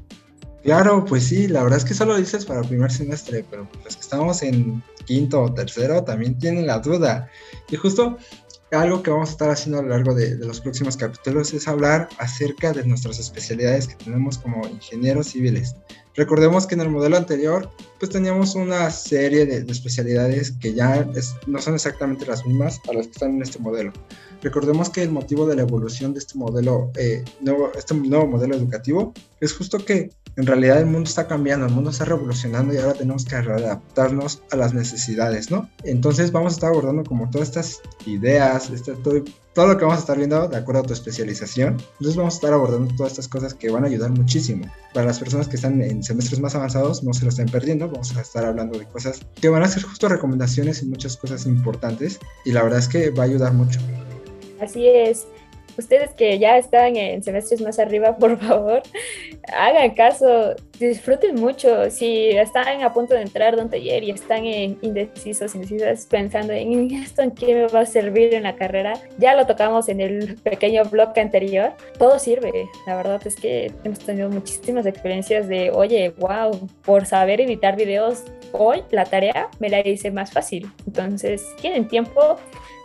Claro, 0.63 1.05
pues 1.05 1.25
sí, 1.25 1.47
la 1.47 1.63
verdad 1.63 1.79
es 1.79 1.85
que 1.85 1.93
solo 1.93 2.17
dices 2.17 2.47
para 2.47 2.61
el 2.61 2.69
primer 2.69 2.91
semestre, 2.91 3.45
pero 3.51 3.69
los 3.85 3.97
que 3.97 4.01
estamos 4.01 4.43
en 4.43 4.83
quinto 5.05 5.43
o 5.43 5.53
tercero 5.53 6.05
también 6.05 6.39
tienen 6.39 6.67
la 6.67 6.79
duda. 6.79 7.29
Y 7.69 7.77
justo 7.77 8.17
algo 8.71 9.03
que 9.03 9.11
vamos 9.11 9.29
a 9.29 9.33
estar 9.33 9.51
haciendo 9.51 9.81
a 9.81 9.83
lo 9.83 9.91
largo 9.91 10.15
de, 10.15 10.37
de, 10.37 10.47
los 10.47 10.63
próximos 10.63 10.97
capítulos 10.97 11.53
es 11.53 11.69
hablar 11.69 12.09
acerca 12.17 12.73
de 12.73 12.87
nuestras 12.87 13.19
especialidades 13.19 13.89
que 13.89 13.97
tenemos 13.97 14.39
como 14.39 14.67
ingenieros 14.67 15.27
civiles. 15.27 15.77
Recordemos 16.15 16.67
que 16.67 16.75
en 16.75 16.83
el 16.83 16.91
modelo 16.91 17.17
anterior 17.17 17.71
pues 17.99 18.11
teníamos 18.11 18.55
una 18.55 18.91
serie 18.91 19.47
de, 19.47 19.63
de 19.63 19.73
especialidades 19.73 20.53
que 20.53 20.75
ya 20.75 21.09
no 21.47 21.59
son 21.61 21.75
exactamente 21.75 22.27
las 22.27 22.45
mismas 22.47 22.81
a 22.89 22.93
las 22.93 23.07
que 23.07 23.13
están 23.13 23.37
en 23.37 23.43
este 23.43 23.59
modelo. 23.59 23.93
Recordemos 24.43 24.91
que 24.91 25.03
el 25.03 25.11
motivo 25.11 25.47
de 25.47 25.57
la 25.57 25.63
evolución 25.63 26.13
de 26.13 26.19
este 26.19 26.37
modelo, 26.37 26.91
eh, 26.97 27.25
nuevo, 27.41 27.71
este 27.77 27.95
nuevo 27.95 28.27
modelo 28.27 28.57
educativo 28.57 29.15
es 29.41 29.53
justo 29.53 29.79
que 29.85 30.11
en 30.37 30.47
realidad 30.47 30.79
el 30.79 30.87
mundo 30.87 31.09
está 31.09 31.27
cambiando, 31.27 31.67
el 31.67 31.73
mundo 31.73 31.91
está 31.91 32.05
revolucionando 32.05 32.73
y 32.73 32.79
ahora 32.79 32.95
tenemos 32.95 33.25
que 33.25 33.37
adaptarnos 33.37 34.43
a 34.51 34.57
las 34.57 34.73
necesidades, 34.73 35.51
¿no? 35.51 35.69
Entonces 35.85 36.33
vamos 36.33 36.53
a 36.53 36.57
estar 36.57 36.71
abordando 36.71 37.05
como 37.05 37.29
todas 37.31 37.49
estas 37.49 37.81
ideas, 38.07 38.71
este, 38.71 38.93
todo, 38.95 39.23
todo 39.55 39.67
lo 39.67 39.77
que 39.77 39.85
vamos 39.85 39.99
a 39.99 40.01
estar 40.01 40.17
viendo 40.17 40.49
de 40.49 40.57
acuerdo 40.57 40.83
a 40.83 40.85
tu 40.85 40.93
especialización. 40.95 41.77
Entonces 41.93 42.17
vamos 42.17 42.35
a 42.35 42.37
estar 42.37 42.53
abordando 42.53 42.95
todas 42.97 43.13
estas 43.13 43.29
cosas 43.29 43.55
que 43.55 43.71
van 43.71 43.85
a 43.85 43.89
ayudar 43.89 44.11
muchísimo. 44.11 44.65
Para 44.95 45.07
las 45.07 45.19
personas 45.19 45.49
que 45.49 45.57
están 45.57 45.83
en 45.83 46.03
semestres 46.03 46.41
más 46.41 46.55
avanzados, 46.55 47.03
no 47.03 47.13
se 47.13 47.25
lo 47.25 47.29
estén 47.29 47.49
perdiendo, 47.49 47.89
vamos 47.89 48.17
a 48.17 48.23
estar 48.23 48.45
hablando 48.45 48.79
de 48.79 48.87
cosas 48.87 49.21
que 49.41 49.49
van 49.49 49.63
a 49.63 49.69
ser 49.69 49.83
justo 49.83 50.09
recomendaciones 50.09 50.83
y 50.83 50.87
muchas 50.87 51.17
cosas 51.17 51.47
importantes 51.47 52.19
y 52.45 52.53
la 52.53 52.63
verdad 52.63 52.79
es 52.79 52.89
que 52.89 53.11
va 53.11 53.25
a 53.25 53.27
ayudar 53.27 53.53
mucho. 53.53 53.81
Así 54.61 54.87
es. 54.87 55.27
Ustedes 55.77 56.11
que 56.15 56.39
ya 56.39 56.59
están 56.59 56.97
en 56.97 57.23
semestres 57.23 57.61
más 57.61 57.79
arriba, 57.79 58.17
por 58.17 58.39
favor, 58.39 58.83
hagan 59.57 59.91
caso, 59.95 60.55
disfruten 60.89 61.35
mucho. 61.37 61.91
Si 61.91 62.31
están 62.31 62.83
a 62.83 62.93
punto 62.93 63.15
de 63.15 63.23
entrar 63.23 63.57
de 63.57 63.63
un 63.63 63.71
taller 63.71 64.05
y 64.05 64.11
están 64.11 64.45
en 64.45 64.79
indecisos, 64.83 65.55
indecisas, 65.55 66.07
pensando 66.07 66.53
en 66.53 66.91
esto 66.95 67.23
en 67.23 67.31
qué 67.33 67.55
me 67.55 67.67
va 67.67 67.81
a 67.81 67.87
servir 67.87 68.35
en 68.35 68.45
la 68.45 68.57
carrera, 68.57 68.95
ya 69.19 69.35
lo 69.35 69.47
tocamos 69.47 69.89
en 69.89 70.01
el 70.01 70.37
pequeño 70.43 70.85
blog 70.85 71.19
anterior. 71.19 71.73
Todo 71.99 72.19
sirve. 72.19 72.51
La 72.87 72.97
verdad 72.97 73.21
es 73.27 73.37
que 73.37 73.73
hemos 73.85 73.99
tenido 74.01 74.29
muchísimas 74.29 74.87
experiencias 74.87 75.49
de, 75.49 75.71
oye, 75.71 76.11
wow, 76.19 76.69
por 76.85 77.07
saber 77.07 77.41
editar 77.41 77.77
videos, 77.77 78.25
hoy 78.53 78.83
la 78.91 79.05
tarea 79.05 79.49
me 79.59 79.69
la 79.69 79.87
hice 79.87 80.11
más 80.11 80.31
fácil. 80.31 80.71
Entonces, 80.87 81.45
tienen 81.61 81.89
tiempo, 81.89 82.39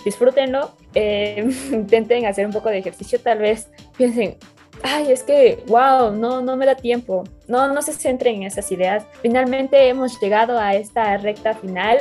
disfrútenlo, 0.06 0.72
eh, 0.96 1.50
intenten 1.72 2.26
hacer 2.26 2.46
un 2.46 2.54
poco 2.54 2.70
de 2.70 2.80
ejercicio, 2.80 3.20
tal 3.20 3.40
vez 3.40 3.70
piensen, 3.98 4.38
ay, 4.84 5.12
es 5.12 5.24
que, 5.24 5.64
wow, 5.68 6.12
no, 6.12 6.42
no 6.42 6.56
me 6.56 6.66
da 6.66 6.76
tiempo. 6.76 7.24
No, 7.48 7.74
no 7.74 7.82
se 7.82 7.94
centren 7.94 8.38
en 8.38 8.44
esas 8.44 8.72
ideas. 8.72 9.06
Finalmente 9.22 9.88
hemos 9.88 10.20
llegado 10.20 10.60
a 10.60 10.76
esta 10.76 11.18
recta 11.18 11.56
final. 11.56 12.00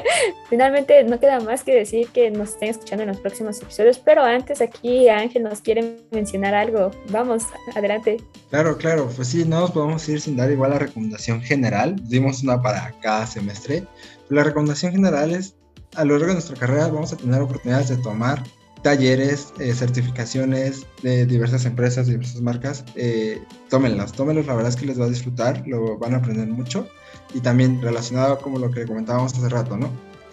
Finalmente 0.50 1.04
no 1.04 1.20
queda 1.20 1.40
más 1.40 1.62
que 1.62 1.74
decir 1.74 2.08
que 2.08 2.30
nos 2.30 2.50
estén 2.50 2.70
escuchando 2.70 3.04
en 3.04 3.10
los 3.10 3.18
próximos 3.18 3.62
episodios, 3.62 3.98
pero 3.98 4.22
antes 4.22 4.60
aquí 4.60 5.08
Ángel 5.08 5.44
nos 5.44 5.60
quiere 5.60 5.98
mencionar 6.10 6.54
algo. 6.54 6.90
Vamos, 7.10 7.44
adelante. 7.76 8.16
Claro, 8.50 8.76
claro, 8.76 9.08
pues 9.14 9.28
sí, 9.28 9.44
no 9.44 9.60
nos 9.60 9.70
podemos 9.70 10.08
ir 10.08 10.20
sin 10.20 10.36
dar 10.36 10.50
igual 10.50 10.70
la 10.70 10.80
recomendación 10.80 11.40
general. 11.42 11.96
Dimos 12.08 12.42
una 12.42 12.60
para 12.60 12.92
cada 13.00 13.26
semestre. 13.26 13.84
La 14.28 14.42
recomendación 14.42 14.92
general 14.92 15.30
es 15.32 15.54
a 15.96 16.04
lo 16.04 16.14
largo 16.14 16.28
de 16.28 16.34
nuestra 16.34 16.56
carrera 16.56 16.88
vamos 16.88 17.12
a 17.12 17.16
tener 17.16 17.40
oportunidades 17.40 17.88
de 17.88 17.96
tomar 17.98 18.42
talleres, 18.82 19.52
eh, 19.58 19.72
certificaciones 19.74 20.86
de 21.02 21.26
diversas 21.26 21.64
empresas, 21.64 22.06
diversas 22.06 22.40
marcas. 22.40 22.84
Eh, 22.94 23.42
tómenlas, 23.68 24.12
tómenlos, 24.12 24.46
la 24.46 24.54
verdad 24.54 24.70
es 24.70 24.76
que 24.76 24.86
les 24.86 25.00
va 25.00 25.04
a 25.04 25.08
disfrutar, 25.08 25.62
lo 25.66 25.98
van 25.98 26.14
a 26.14 26.18
aprender 26.18 26.46
mucho. 26.48 26.88
Y 27.34 27.40
también 27.40 27.80
relacionado 27.82 28.38
como 28.38 28.58
lo 28.58 28.70
que 28.70 28.86
comentábamos 28.86 29.34
hace 29.34 29.48
rato, 29.48 29.76
¿no? 29.76 29.90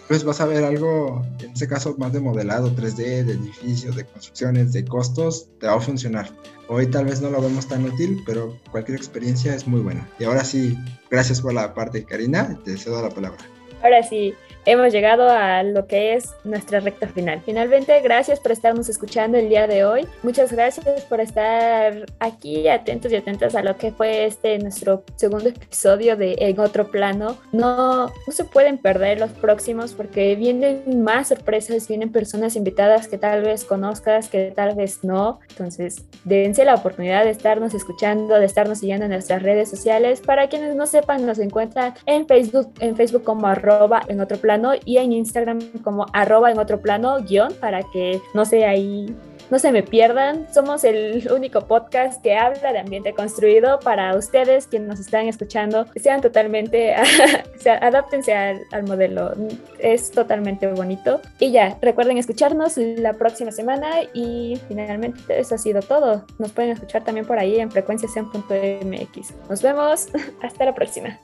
Pues 0.08 0.22
vas 0.22 0.40
a 0.40 0.46
ver 0.46 0.62
algo, 0.62 1.24
en 1.40 1.50
este 1.50 1.66
caso 1.66 1.96
más 1.98 2.12
de 2.12 2.20
modelado 2.20 2.70
3D, 2.70 3.24
de 3.24 3.32
edificios, 3.32 3.96
de 3.96 4.04
construcciones, 4.04 4.72
de 4.72 4.84
costos, 4.84 5.48
te 5.58 5.66
va 5.66 5.74
a 5.74 5.80
funcionar. 5.80 6.30
Hoy 6.68 6.86
tal 6.86 7.06
vez 7.06 7.20
no 7.20 7.30
lo 7.30 7.42
vemos 7.42 7.66
tan 7.66 7.84
útil, 7.84 8.22
pero 8.24 8.56
cualquier 8.70 8.96
experiencia 8.96 9.54
es 9.54 9.66
muy 9.66 9.80
buena. 9.80 10.08
Y 10.20 10.24
ahora 10.24 10.44
sí, 10.44 10.78
gracias 11.10 11.40
por 11.40 11.54
la 11.54 11.74
parte, 11.74 12.04
Karina, 12.04 12.56
te 12.64 12.76
cedo 12.76 13.02
la 13.02 13.10
palabra. 13.10 13.38
Ahora 13.82 14.02
sí, 14.02 14.32
hemos 14.66 14.92
llegado 14.92 15.30
a 15.30 15.62
lo 15.62 15.86
que 15.86 16.14
es 16.14 16.34
nuestra 16.44 16.80
recta 16.80 17.06
final. 17.06 17.40
Finalmente, 17.44 17.98
gracias 18.00 18.40
por 18.40 18.52
estarnos 18.52 18.88
escuchando 18.88 19.38
el 19.38 19.48
día 19.48 19.68
de 19.68 19.84
hoy. 19.84 20.06
Muchas 20.24 20.52
gracias 20.52 21.04
por 21.04 21.20
estar 21.20 22.04
aquí 22.18 22.68
atentos 22.68 23.12
y 23.12 23.16
atentas 23.16 23.54
a 23.54 23.62
lo 23.62 23.76
que 23.76 23.92
fue 23.92 24.26
este 24.26 24.58
nuestro 24.58 25.04
segundo 25.14 25.48
episodio 25.48 26.16
de 26.16 26.34
En 26.40 26.58
otro 26.58 26.88
plano. 26.90 27.38
No, 27.52 28.06
no 28.06 28.32
se 28.32 28.44
pueden 28.44 28.78
perder 28.78 29.20
los 29.20 29.30
próximos 29.30 29.92
porque 29.92 30.34
vienen 30.34 31.02
más 31.02 31.28
sorpresas, 31.28 31.86
vienen 31.86 32.10
personas 32.10 32.56
invitadas 32.56 33.06
que 33.06 33.18
tal 33.18 33.42
vez 33.42 33.64
conozcas, 33.64 34.28
que 34.28 34.52
tal 34.54 34.74
vez 34.74 35.04
no. 35.04 35.38
Entonces, 35.48 36.04
dense 36.24 36.64
la 36.64 36.74
oportunidad 36.74 37.24
de 37.24 37.30
estarnos 37.30 37.72
escuchando, 37.72 38.34
de 38.34 38.46
estarnos 38.46 38.78
siguiendo 38.78 39.04
en 39.04 39.12
nuestras 39.12 39.42
redes 39.42 39.70
sociales. 39.70 40.20
Para 40.20 40.48
quienes 40.48 40.74
no 40.74 40.86
sepan, 40.86 41.24
nos 41.24 41.38
encuentran 41.38 41.94
en 42.06 42.26
Facebook, 42.26 42.72
en 42.80 42.96
Facebook 42.96 43.22
como 43.22 43.46
arroba 43.46 44.02
en 44.08 44.20
otro 44.20 44.38
plano 44.38 44.55
y 44.84 44.98
en 44.98 45.12
Instagram 45.12 45.60
como 45.82 46.06
arroba 46.12 46.50
en 46.50 46.58
otro 46.58 46.80
plano 46.80 47.18
guion 47.22 47.52
para 47.60 47.82
que 47.92 48.20
no 48.34 48.44
sea 48.44 48.70
ahí 48.70 49.14
no 49.50 49.58
se 49.58 49.72
me 49.72 49.82
pierdan. 49.82 50.46
Somos 50.52 50.84
el 50.84 51.28
único 51.32 51.62
podcast 51.62 52.22
que 52.22 52.36
habla 52.36 52.72
de 52.72 52.78
ambiente 52.78 53.12
construido 53.12 53.78
para 53.80 54.16
ustedes, 54.16 54.66
quienes 54.66 54.88
nos 54.88 55.00
están 55.00 55.28
escuchando, 55.28 55.86
sean 55.96 56.20
totalmente, 56.20 56.94
adáptense 57.80 58.34
al, 58.34 58.60
al, 58.72 58.84
modelo. 58.84 59.32
Es 59.78 60.10
totalmente 60.10 60.66
bonito. 60.66 61.20
Y 61.38 61.52
ya, 61.52 61.78
recuerden 61.80 62.18
escucharnos 62.18 62.76
la 62.76 63.14
próxima 63.14 63.52
semana 63.52 64.02
y 64.14 64.60
finalmente 64.68 65.38
eso 65.38 65.54
ha 65.54 65.58
sido 65.58 65.80
todo. 65.80 66.24
Nos 66.38 66.52
pueden 66.52 66.72
escuchar 66.72 67.04
también 67.04 67.26
por 67.26 67.38
ahí 67.38 67.60
en 67.60 67.70
frecuencias.mx. 67.70 69.34
Nos 69.48 69.62
vemos. 69.62 70.08
Hasta 70.42 70.64
la 70.64 70.74
próxima. 70.74 71.20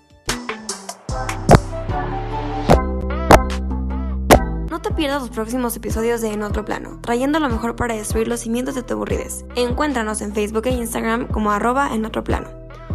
Te 4.83 4.91
pierdas 4.93 5.23
los 5.23 5.31
próximos 5.31 5.77
episodios 5.77 6.21
de 6.21 6.33
En 6.33 6.43
Otro 6.43 6.65
Plano, 6.65 6.99
trayendo 7.01 7.39
lo 7.39 7.49
mejor 7.49 7.77
para 7.77 7.95
destruir 7.95 8.29
los 8.29 8.41
cimientos 8.41 8.75
de 8.75 8.83
tu 8.83 8.95
aburridez. 8.95 9.45
Encuéntranos 9.55 10.21
en 10.21 10.35
Facebook 10.35 10.67
e 10.67 10.71
Instagram 10.71 11.29
como 11.29 11.53
arroba 11.53 11.95
en 11.95 12.05
otro 12.05 12.25
plano, 12.25 12.49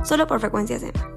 solo 0.04 0.28
por 0.28 0.40
frecuencias 0.42 0.84
M. 0.84 1.17